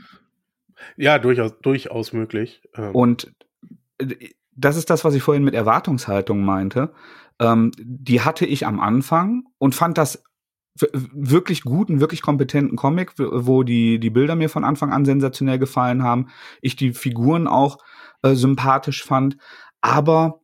Ja, 0.96 1.18
durchaus, 1.18 1.58
durchaus 1.60 2.12
möglich. 2.12 2.62
Ähm. 2.74 2.94
Und 2.94 3.32
äh, 3.98 4.14
das 4.54 4.76
ist 4.76 4.90
das, 4.90 5.04
was 5.04 5.14
ich 5.14 5.22
vorhin 5.22 5.44
mit 5.44 5.54
Erwartungshaltung 5.54 6.44
meinte. 6.44 6.92
Ähm, 7.40 7.72
die 7.78 8.20
hatte 8.20 8.46
ich 8.46 8.66
am 8.66 8.80
Anfang 8.80 9.44
und 9.58 9.74
fand 9.74 9.98
das 9.98 10.22
wirklich 10.92 11.62
guten, 11.62 12.00
wirklich 12.00 12.22
kompetenten 12.22 12.76
Comic, 12.76 13.14
wo 13.16 13.64
die, 13.64 13.98
die 13.98 14.10
Bilder 14.10 14.36
mir 14.36 14.48
von 14.48 14.62
Anfang 14.62 14.92
an 14.92 15.04
sensationell 15.04 15.58
gefallen 15.58 16.04
haben. 16.04 16.28
Ich 16.60 16.76
die 16.76 16.92
Figuren 16.92 17.48
auch 17.48 17.78
äh, 18.22 18.34
sympathisch 18.34 19.04
fand. 19.04 19.36
Aber 19.80 20.40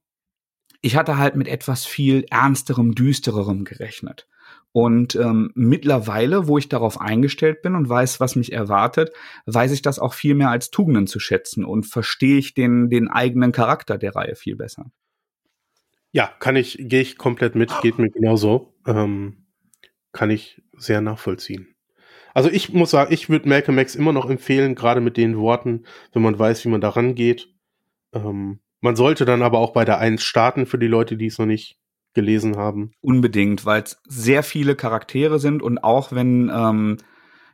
ich 0.81 0.97
hatte 0.97 1.17
halt 1.17 1.37
mit 1.37 1.49
etwas 1.49 1.87
viel 1.87 2.27
ernsterem, 2.31 2.95
düstererem 2.95 3.65
gerechnet. 3.65 4.29
Und 4.73 5.15
ähm, 5.15 5.53
mittlerweile, 5.55 6.49
wo 6.49 6.59
ich 6.59 6.69
darauf 6.69 7.01
eingestellt 7.01 7.63
bin 7.63 7.77
und 7.77 7.89
weiß, 7.89 8.19
was 8.19 8.35
mich 8.35 8.53
erwartet, 8.53 9.13
weiß 9.47 9.71
ich 9.71 9.83
das 9.83 10.01
auch 10.01 10.15
viel 10.15 10.35
mehr 10.35 10.51
als 10.51 10.71
Tugenden 10.71 11.07
zu 11.07 11.21
schätzen 11.21 11.65
und 11.65 11.87
verstehe 11.87 12.39
ich 12.39 12.55
den, 12.55 12.91
den 12.91 13.09
eigenen 13.09 13.53
Charakter 13.53 13.99
der 13.99 14.17
Reihe 14.17 14.35
viel 14.35 14.57
besser. 14.57 14.91
Ja, 16.11 16.27
kann 16.41 16.57
ich, 16.57 16.77
gehe 16.81 17.01
ich 17.01 17.19
komplett 17.19 17.55
mit, 17.55 17.73
geht 17.83 17.99
mir 17.99 18.11
genauso. 18.11 18.75
Ähm, 18.85 19.47
kann 20.13 20.31
ich 20.31 20.61
sehr 20.77 21.01
nachvollziehen. 21.01 21.75
Also 22.35 22.51
ich 22.51 22.73
muss 22.73 22.91
sagen, 22.91 23.13
ich 23.13 23.31
würde 23.31 23.49
Malcolm 23.49 23.79
X 23.79 23.95
immer 23.95 24.13
noch 24.13 24.29
empfehlen, 24.29 24.75
gerade 24.75 25.01
mit 25.01 25.17
den 25.17 25.39
Worten, 25.39 25.85
wenn 26.13 26.23
man 26.23 26.37
weiß, 26.37 26.65
wie 26.65 26.69
man 26.69 26.81
da 26.81 26.89
rangeht. 26.89 27.54
Ähm, 28.15 28.61
man 28.81 28.97
sollte 28.97 29.25
dann 29.25 29.43
aber 29.43 29.59
auch 29.59 29.73
bei 29.73 29.85
der 29.85 29.99
Eins 29.99 30.23
starten 30.23 30.67
für 30.67 30.79
die 30.79 30.87
Leute, 30.87 31.17
die 31.17 31.27
es 31.27 31.39
noch 31.39 31.47
nicht 31.47 31.79
gelesen 32.15 32.57
haben. 32.57 32.93
Unbedingt, 33.01 33.67
weil 33.67 33.83
es 33.83 34.01
sehr 34.07 34.43
viele 34.43 34.77
Charaktere 34.77 35.39
sind 35.39 35.63
und 35.63 35.79
auch 35.79 36.13
wenn 36.13 36.51
ähm, 36.55 36.99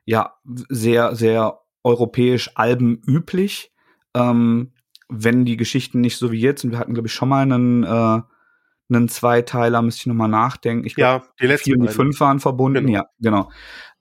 ja 0.05 0.35
sehr, 0.45 1.15
sehr 1.15 1.61
europäisch 1.83 2.51
Alben 2.57 3.01
üblich, 3.07 3.73
ähm, 4.15 4.73
wenn 5.09 5.45
die 5.45 5.57
Geschichten 5.57 6.01
nicht 6.01 6.19
so 6.19 6.31
wie 6.31 6.41
jetzt, 6.41 6.65
und 6.65 6.73
wir 6.73 6.79
hatten, 6.79 6.95
glaube 6.95 7.09
ich, 7.09 7.15
schon 7.15 7.29
mal 7.29 7.43
einen, 7.43 7.85
äh, 7.85 8.21
einen 8.93 9.09
Zweiteiler, 9.09 9.83
müsste 9.83 10.01
ich 10.01 10.07
nochmal 10.07 10.29
nachdenken. 10.29 10.85
Ich 10.85 10.95
glaub, 10.95 11.23
ja, 11.23 11.29
die 11.41 11.47
letzten 11.47 11.65
vier 11.65 11.79
und 11.79 11.83
die 11.89 11.95
fünf 11.95 12.21
waren 12.21 12.41
verbunden, 12.41 12.87
genau. 12.87 12.99
ja, 12.99 13.07
genau. 13.19 13.51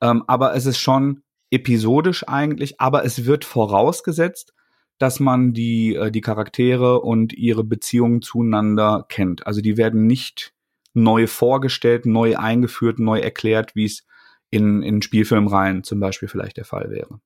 Ähm, 0.02 0.24
aber 0.28 0.56
es 0.56 0.66
ist 0.66 0.80
schon 0.80 1.24
episodisch 1.52 2.28
eigentlich, 2.28 2.80
aber 2.80 3.06
es 3.06 3.26
wird 3.26 3.46
vorausgesetzt, 3.46 4.54
dass 5.00 5.20
man 5.20 5.54
die, 5.54 5.96
äh, 5.96 6.12
die 6.12 6.22
Charaktere 6.22 7.02
und 7.02 7.34
ihre 7.34 7.64
Beziehungen 7.64 8.22
zueinander 8.22 9.06
kennt. 9.10 9.48
Also 9.48 9.62
die 9.62 9.78
werden 9.78 10.06
nicht 10.06 10.54
neu 10.94 11.26
vorgestellt, 11.26 12.06
neu 12.06 12.38
eingeführt, 12.38 13.00
neu 13.00 13.20
erklärt, 13.20 13.76
wie 13.76 13.86
es 13.86 14.06
in, 14.52 14.84
in 14.84 15.02
Spielfilmreihen 15.02 15.84
zum 15.84 16.00
Beispiel 16.00 16.28
vielleicht 16.28 16.58
der 16.58 16.66
Fall 16.66 16.90
wäre. 16.90 17.20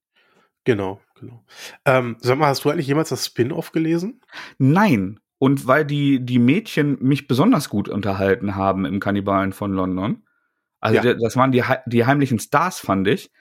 Genau, 0.66 1.02
genau. 1.20 1.44
Ähm, 1.84 2.16
sag 2.20 2.38
mal, 2.38 2.48
hast 2.48 2.64
du 2.64 2.70
eigentlich 2.70 2.88
jemals 2.88 3.10
das 3.10 3.26
Spin-off 3.26 3.72
gelesen? 3.72 4.22
Nein. 4.58 5.20
Und 5.40 5.68
weil 5.68 5.84
die, 5.84 6.24
die 6.24 6.40
Mädchen 6.40 6.98
mich 7.02 7.28
besonders 7.28 7.68
gut 7.68 7.90
unterhalten 7.90 8.56
haben 8.56 8.86
im 8.86 9.02
Kannibalen 9.02 9.52
von 9.52 9.74
London, 9.74 10.24
also 10.80 11.02
ja. 11.02 11.14
das 11.14 11.38
waren 11.38 11.54
die, 11.54 11.64
die 11.86 12.06
heimlichen 12.06 12.40
Stars, 12.40 12.80
fand 12.80 13.08
ich, 13.08 13.32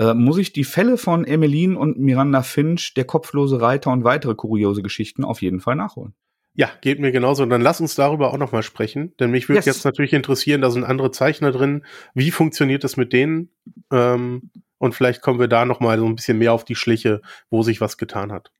äh, 0.00 0.14
muss 0.14 0.38
ich 0.38 0.54
die 0.54 0.64
Fälle 0.64 0.96
von 0.96 1.26
Emmeline 1.26 1.78
und 1.78 1.98
Miranda 1.98 2.42
Finch, 2.42 2.94
der 2.94 3.04
kopflose 3.04 3.60
Reiter 3.60 3.92
und 3.92 4.02
weitere 4.02 4.34
kuriose 4.34 4.82
Geschichten 4.82 5.24
auf 5.24 5.42
jeden 5.42 5.60
Fall 5.60 5.76
nachholen. 5.76 6.14
Ja, 6.54 6.70
geht 6.80 6.98
mir 6.98 7.12
genauso. 7.12 7.42
Und 7.42 7.50
dann 7.50 7.60
lass 7.60 7.82
uns 7.82 7.94
darüber 7.94 8.32
auch 8.32 8.38
nochmal 8.38 8.62
sprechen, 8.62 9.14
denn 9.20 9.30
mich 9.30 9.48
würde 9.48 9.58
yes. 9.58 9.66
jetzt 9.66 9.84
natürlich 9.84 10.14
interessieren, 10.14 10.62
da 10.62 10.70
sind 10.70 10.84
andere 10.84 11.10
Zeichner 11.10 11.52
drin. 11.52 11.84
Wie 12.14 12.30
funktioniert 12.30 12.82
das 12.82 12.96
mit 12.96 13.12
denen? 13.12 13.50
Ähm, 13.92 14.50
und 14.78 14.94
vielleicht 14.94 15.20
kommen 15.20 15.38
wir 15.38 15.48
da 15.48 15.66
nochmal 15.66 15.98
so 15.98 16.06
ein 16.06 16.16
bisschen 16.16 16.38
mehr 16.38 16.54
auf 16.54 16.64
die 16.64 16.74
Schliche, 16.76 17.20
wo 17.50 17.62
sich 17.62 17.82
was 17.82 17.98
getan 17.98 18.32
hat. 18.32 18.50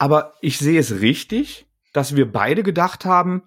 Aber 0.00 0.34
ich 0.40 0.58
sehe 0.58 0.80
es 0.80 1.00
richtig, 1.00 1.66
dass 1.92 2.16
wir 2.16 2.30
beide 2.30 2.64
gedacht 2.64 3.04
haben, 3.04 3.44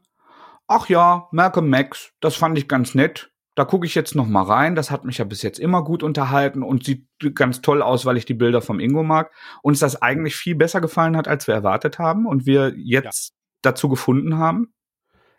ach 0.67 0.87
ja, 0.87 1.27
Malcolm 1.31 1.69
Max, 1.69 2.13
das 2.21 2.35
fand 2.35 2.57
ich 2.57 2.69
ganz 2.69 2.95
nett 2.95 3.32
da 3.55 3.65
gucke 3.65 3.85
ich 3.85 3.93
jetzt 3.93 4.15
noch 4.15 4.27
mal 4.27 4.43
rein. 4.43 4.75
Das 4.75 4.89
hat 4.89 5.05
mich 5.05 5.19
ja 5.19 5.25
bis 5.25 5.41
jetzt 5.43 5.59
immer 5.59 5.83
gut 5.83 6.01
unterhalten 6.03 6.63
und 6.63 6.83
sieht 6.83 7.07
ganz 7.35 7.61
toll 7.61 7.81
aus, 7.81 8.05
weil 8.05 8.17
ich 8.17 8.25
die 8.25 8.33
Bilder 8.33 8.61
vom 8.61 8.79
Ingo 8.79 9.03
mag. 9.03 9.31
Uns 9.61 9.79
das 9.79 10.01
eigentlich 10.01 10.35
viel 10.35 10.55
besser 10.55 10.81
gefallen 10.81 11.15
hat, 11.15 11.27
als 11.27 11.47
wir 11.47 11.53
erwartet 11.53 11.99
haben 11.99 12.25
und 12.25 12.45
wir 12.45 12.73
jetzt 12.75 13.29
ja. 13.29 13.35
dazu 13.61 13.89
gefunden 13.89 14.37
haben. 14.37 14.73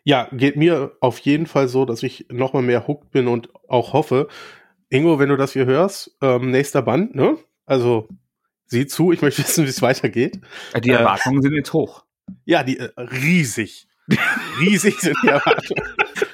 Ja, 0.05 0.29
geht 0.33 0.57
mir 0.57 0.93
auf 1.01 1.19
jeden 1.21 1.47
Fall 1.47 1.67
so, 1.67 1.85
dass 1.87 2.03
ich 2.03 2.27
noch 2.31 2.53
mal 2.53 2.63
mehr 2.63 2.87
hooked 2.87 3.11
bin 3.11 3.27
und 3.27 3.49
auch 3.69 3.95
hoffe. 3.95 4.29
Ingo, 4.91 5.19
wenn 5.19 5.31
du 5.31 5.37
das 5.37 5.55
hier 5.55 5.65
hörst, 5.65 6.17
ähm, 6.21 6.51
nächster 6.51 6.83
Band, 6.83 7.15
ne? 7.15 7.39
Also 7.65 8.09
sieh 8.67 8.87
zu, 8.87 9.13
ich 9.13 9.23
möchte 9.23 9.43
wissen, 9.45 9.65
wie 9.65 9.71
es 9.71 9.83
weitergeht. 9.83 10.41
Die 10.85 10.91
äh, 10.91 10.95
Erwartungen 10.95 11.39
äh, 11.39 11.43
sind 11.43 11.55
jetzt 11.55 11.73
hoch. 11.73 12.05
Ja, 12.45 12.63
die 12.63 12.79
äh, 12.79 12.91
riesig. 12.99 13.89
riesig 14.61 15.01
sind 15.01 15.17
die 15.23 15.29
Erwartungen 15.29 15.83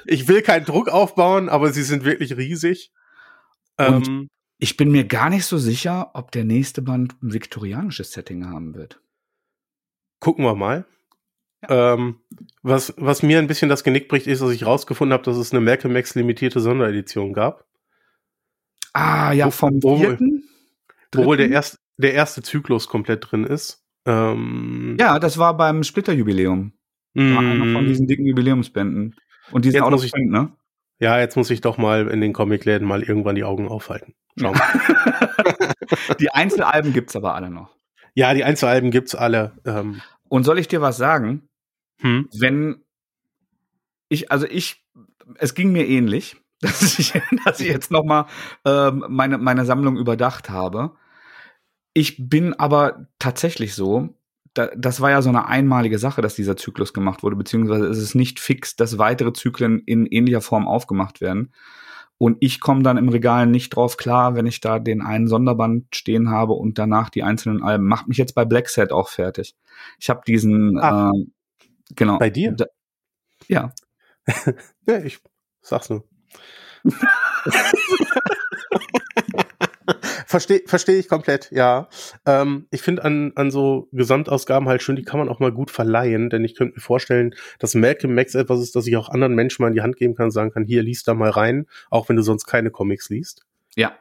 ich 0.05 0.27
will 0.27 0.41
keinen 0.41 0.65
Druck 0.65 0.89
aufbauen, 0.89 1.49
aber 1.49 1.71
sie 1.71 1.83
sind 1.83 2.03
wirklich 2.03 2.37
riesig. 2.37 2.91
Und 3.77 4.07
ähm, 4.07 4.27
ich 4.57 4.77
bin 4.77 4.91
mir 4.91 5.05
gar 5.05 5.29
nicht 5.29 5.45
so 5.45 5.57
sicher, 5.57 6.11
ob 6.13 6.31
der 6.31 6.43
nächste 6.43 6.81
Band 6.81 7.15
ein 7.21 7.33
viktorianisches 7.33 8.11
Setting 8.11 8.47
haben 8.47 8.75
wird. 8.75 9.01
Gucken 10.19 10.45
wir 10.45 10.55
mal. 10.55 10.85
Ja. 11.63 11.93
Ähm, 11.93 12.19
was, 12.61 12.93
was 12.97 13.23
mir 13.23 13.39
ein 13.39 13.47
bisschen 13.47 13.69
das 13.69 13.83
Genick 13.83 14.07
bricht, 14.07 14.27
ist, 14.27 14.41
dass 14.41 14.51
ich 14.51 14.65
rausgefunden 14.65 15.13
habe, 15.13 15.23
dass 15.23 15.37
es 15.37 15.51
eine 15.51 15.61
Malcolm 15.61 15.93
Max 15.93 16.15
limitierte 16.15 16.59
Sonderedition 16.59 17.33
gab. 17.33 17.65
Ah, 18.93 19.31
ja, 19.31 19.49
vom 19.51 19.81
wo, 19.81 19.97
vierten? 19.97 20.43
Wo 21.13 21.25
wohl 21.25 21.37
der, 21.37 21.49
erst, 21.49 21.79
der 21.97 22.13
erste 22.13 22.41
Zyklus 22.41 22.87
komplett 22.87 23.31
drin 23.31 23.45
ist. 23.45 23.83
Ähm, 24.05 24.97
ja, 24.99 25.19
das 25.19 25.37
war 25.37 25.55
beim 25.55 25.83
Splitter-Jubiläum. 25.83 26.73
Mm, 27.13 27.37
einer 27.37 27.73
von 27.73 27.85
diesen 27.85 28.07
dicken 28.07 28.25
Jubiläumsbänden. 28.25 29.15
Und 29.51 29.65
die 29.65 29.71
sind 29.71 29.79
jetzt 29.79 29.85
auch 29.85 29.91
noch 29.91 30.03
ich, 30.03 30.13
ne? 30.13 30.51
Ja, 30.99 31.19
jetzt 31.19 31.35
muss 31.35 31.49
ich 31.49 31.61
doch 31.61 31.77
mal 31.77 32.07
in 32.07 32.21
den 32.21 32.31
Comicläden 32.31 32.87
mal 32.87 33.01
irgendwann 33.01 33.35
die 33.35 33.43
Augen 33.43 33.67
aufhalten. 33.67 34.13
Schauen 34.39 34.55
wir. 34.55 36.15
die 36.19 36.29
Einzelalben 36.29 36.93
gibt's 36.93 37.15
aber 37.15 37.33
alle 37.33 37.49
noch. 37.49 37.75
Ja, 38.13 38.33
die 38.33 38.43
Einzelalben 38.43 38.91
gibt's 38.91 39.15
alle. 39.15 39.53
Ähm. 39.65 40.01
Und 40.29 40.43
soll 40.43 40.59
ich 40.59 40.67
dir 40.67 40.81
was 40.81 40.97
sagen? 40.97 41.49
Hm? 42.01 42.29
Wenn 42.37 42.83
ich, 44.09 44.31
also 44.31 44.45
ich, 44.45 44.85
es 45.37 45.55
ging 45.55 45.71
mir 45.71 45.87
ähnlich, 45.87 46.35
dass 46.61 46.99
ich, 46.99 47.13
dass 47.45 47.59
ich 47.59 47.67
jetzt 47.67 47.89
noch 47.89 48.03
mal 48.03 48.27
ähm, 48.65 49.05
meine 49.09 49.39
meine 49.39 49.65
Sammlung 49.65 49.97
überdacht 49.97 50.49
habe. 50.49 50.91
Ich 51.93 52.29
bin 52.29 52.53
aber 52.53 53.07
tatsächlich 53.17 53.73
so, 53.73 54.15
das 54.53 55.01
war 55.01 55.11
ja 55.11 55.21
so 55.21 55.29
eine 55.29 55.47
einmalige 55.47 55.97
Sache, 55.97 56.21
dass 56.21 56.35
dieser 56.35 56.57
Zyklus 56.57 56.93
gemacht 56.93 57.23
wurde, 57.23 57.35
beziehungsweise 57.35 57.87
ist 57.87 57.99
es 57.99 58.15
nicht 58.15 58.39
fix, 58.39 58.75
dass 58.75 58.97
weitere 58.97 59.33
Zyklen 59.33 59.81
in 59.85 60.05
ähnlicher 60.05 60.41
Form 60.41 60.67
aufgemacht 60.67 61.21
werden. 61.21 61.53
Und 62.17 62.37
ich 62.39 62.59
komme 62.59 62.83
dann 62.83 62.97
im 62.97 63.09
Regal 63.09 63.47
nicht 63.47 63.75
drauf 63.75 63.97
klar, 63.97 64.35
wenn 64.35 64.45
ich 64.45 64.59
da 64.59 64.77
den 64.77 65.01
einen 65.01 65.27
Sonderband 65.27 65.95
stehen 65.95 66.29
habe 66.29 66.53
und 66.53 66.77
danach 66.77 67.09
die 67.09 67.23
einzelnen 67.23 67.63
Alben. 67.63 67.87
Macht 67.87 68.07
mich 68.07 68.17
jetzt 68.17 68.35
bei 68.35 68.45
Black 68.45 68.69
Set 68.69 68.91
auch 68.91 69.09
fertig. 69.09 69.55
Ich 69.99 70.09
habe 70.09 70.21
diesen, 70.27 70.77
Ach, 70.79 71.11
äh, 71.13 71.25
genau. 71.95 72.19
Bei 72.19 72.29
dir? 72.29 72.51
Da, 72.51 72.65
ja. 73.47 73.71
ja, 74.85 74.99
ich 74.99 75.19
sag's 75.61 75.89
nur. 75.89 76.03
Verstehe 80.25 80.61
versteh 80.65 80.97
ich 80.97 81.07
komplett, 81.07 81.51
ja. 81.51 81.89
Ähm, 82.25 82.67
ich 82.71 82.81
finde 82.81 83.03
an, 83.03 83.31
an 83.35 83.51
so 83.51 83.89
Gesamtausgaben 83.91 84.67
halt 84.67 84.81
schön, 84.81 84.95
die 84.95 85.03
kann 85.03 85.19
man 85.19 85.29
auch 85.29 85.39
mal 85.39 85.51
gut 85.51 85.71
verleihen, 85.71 86.29
denn 86.29 86.43
ich 86.43 86.55
könnte 86.55 86.75
mir 86.75 86.81
vorstellen, 86.81 87.35
dass 87.59 87.75
Malcolm 87.75 88.13
Max 88.15 88.35
etwas 88.35 88.61
ist, 88.61 88.75
das 88.75 88.87
ich 88.87 88.97
auch 88.97 89.09
anderen 89.09 89.35
Menschen 89.35 89.63
mal 89.63 89.69
in 89.69 89.73
die 89.73 89.81
Hand 89.81 89.97
geben 89.97 90.15
kann 90.15 90.25
und 90.25 90.31
sagen 90.31 90.51
kann, 90.51 90.63
hier, 90.63 90.83
liest 90.83 91.07
da 91.07 91.13
mal 91.13 91.29
rein, 91.29 91.67
auch 91.89 92.09
wenn 92.09 92.15
du 92.15 92.21
sonst 92.21 92.45
keine 92.45 92.71
Comics 92.71 93.09
liest. 93.09 93.45
Ja. 93.75 93.93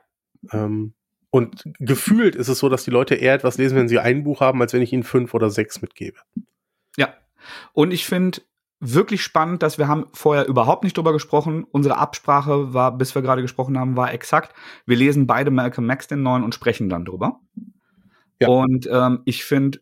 Ähm, 0.53 0.95
und 1.31 1.63
gefühlt 1.79 2.35
ist 2.35 2.49
es 2.49 2.59
so, 2.59 2.69
dass 2.69 2.85
die 2.85 2.91
Leute 2.91 3.15
eher 3.15 3.35
etwas 3.35 3.57
lesen, 3.57 3.77
wenn 3.77 3.89
sie 3.89 3.99
ein 3.99 4.25
Buch 4.25 4.41
haben, 4.41 4.61
als 4.61 4.73
wenn 4.73 4.83
ich 4.83 4.93
ihnen 4.93 5.05
fünf 5.05 5.33
oder 5.33 5.51
sechs 5.51 5.81
mitgebe. 5.81 6.19
Ja. 6.97 7.15
Und 7.73 7.93
ich 7.93 8.05
finde, 8.05 8.43
wirklich 8.81 9.23
spannend, 9.23 9.63
dass 9.63 9.79
wir 9.79 9.87
haben 9.87 10.07
vorher 10.13 10.49
überhaupt 10.49 10.85
nicht 10.85 10.97
drüber 10.97 11.13
gesprochen. 11.13 11.65
Unsere 11.71 11.99
Absprache 11.99 12.73
war, 12.73 12.97
bis 12.97 13.15
wir 13.15 13.23
gerade 13.23 13.43
gesprochen 13.43 13.79
haben, 13.79 13.97
war 13.97 14.13
exakt. 14.13 14.55
Wir 14.87 14.97
lesen 14.97 15.27
beide 15.27 15.51
Malcolm 15.51 15.87
Max 15.87 16.09
den 16.09 16.23
neuen 16.23 16.43
und 16.43 16.55
sprechen 16.55 16.89
dann 16.89 17.05
drüber. 17.05 17.41
Ja. 18.41 18.49
Und 18.49 18.89
ähm, 18.91 19.21
ich 19.27 19.45
finde, 19.45 19.81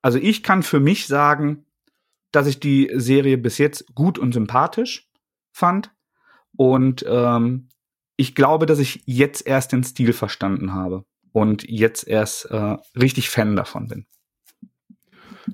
also 0.00 0.18
ich 0.18 0.42
kann 0.42 0.62
für 0.62 0.80
mich 0.80 1.08
sagen, 1.08 1.66
dass 2.30 2.46
ich 2.46 2.60
die 2.60 2.90
Serie 2.94 3.36
bis 3.36 3.58
jetzt 3.58 3.92
gut 3.94 4.18
und 4.18 4.32
sympathisch 4.32 5.10
fand. 5.50 5.92
Und 6.56 7.04
ähm, 7.08 7.68
ich 8.16 8.36
glaube, 8.36 8.66
dass 8.66 8.78
ich 8.78 9.02
jetzt 9.06 9.46
erst 9.46 9.72
den 9.72 9.82
Stil 9.82 10.12
verstanden 10.12 10.72
habe 10.72 11.04
und 11.32 11.68
jetzt 11.68 12.06
erst 12.06 12.44
äh, 12.46 12.76
richtig 12.96 13.28
Fan 13.28 13.56
davon 13.56 13.88
bin. 13.88 14.06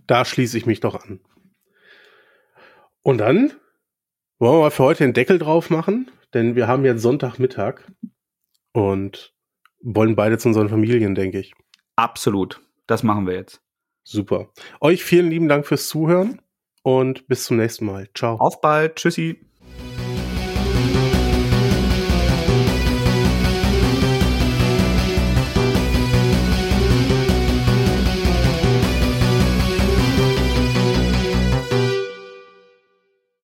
Da 0.07 0.25
schließe 0.25 0.59
ich 0.59 0.67
mich 0.67 0.81
doch 0.81 0.95
an. 1.03 1.21
Und 3.07 3.19
dann 3.19 3.53
wollen 4.41 4.57
wir 4.57 4.63
mal 4.63 4.71
für 4.73 4.83
heute 4.83 5.05
den 5.05 5.13
Deckel 5.13 5.39
drauf 5.39 5.71
machen, 5.71 6.11
denn 6.35 6.57
wir 6.57 6.67
haben 6.67 6.85
jetzt 6.85 7.03
Sonntagmittag 7.03 7.83
und 8.73 9.33
wollen 9.81 10.17
beide 10.17 10.39
zu 10.39 10.49
unseren 10.49 10.69
Familien, 10.69 11.15
denke 11.15 11.39
ich. 11.39 11.53
Absolut. 11.95 12.61
Das 12.89 13.05
machen 13.05 13.29
wir 13.29 13.35
jetzt. 13.35 13.63
Super. 14.03 14.51
Euch 14.81 15.05
vielen 15.05 15.31
lieben 15.31 15.47
Dank 15.47 15.69
fürs 15.69 15.87
Zuhören 15.87 16.43
und 16.83 17.29
bis 17.29 17.45
zum 17.45 17.59
nächsten 17.59 17.87
Mal. 17.87 18.09
Ciao. 18.13 18.39
Auf 18.41 18.61
bald. 18.61 18.97
Tschüssi. 18.97 19.46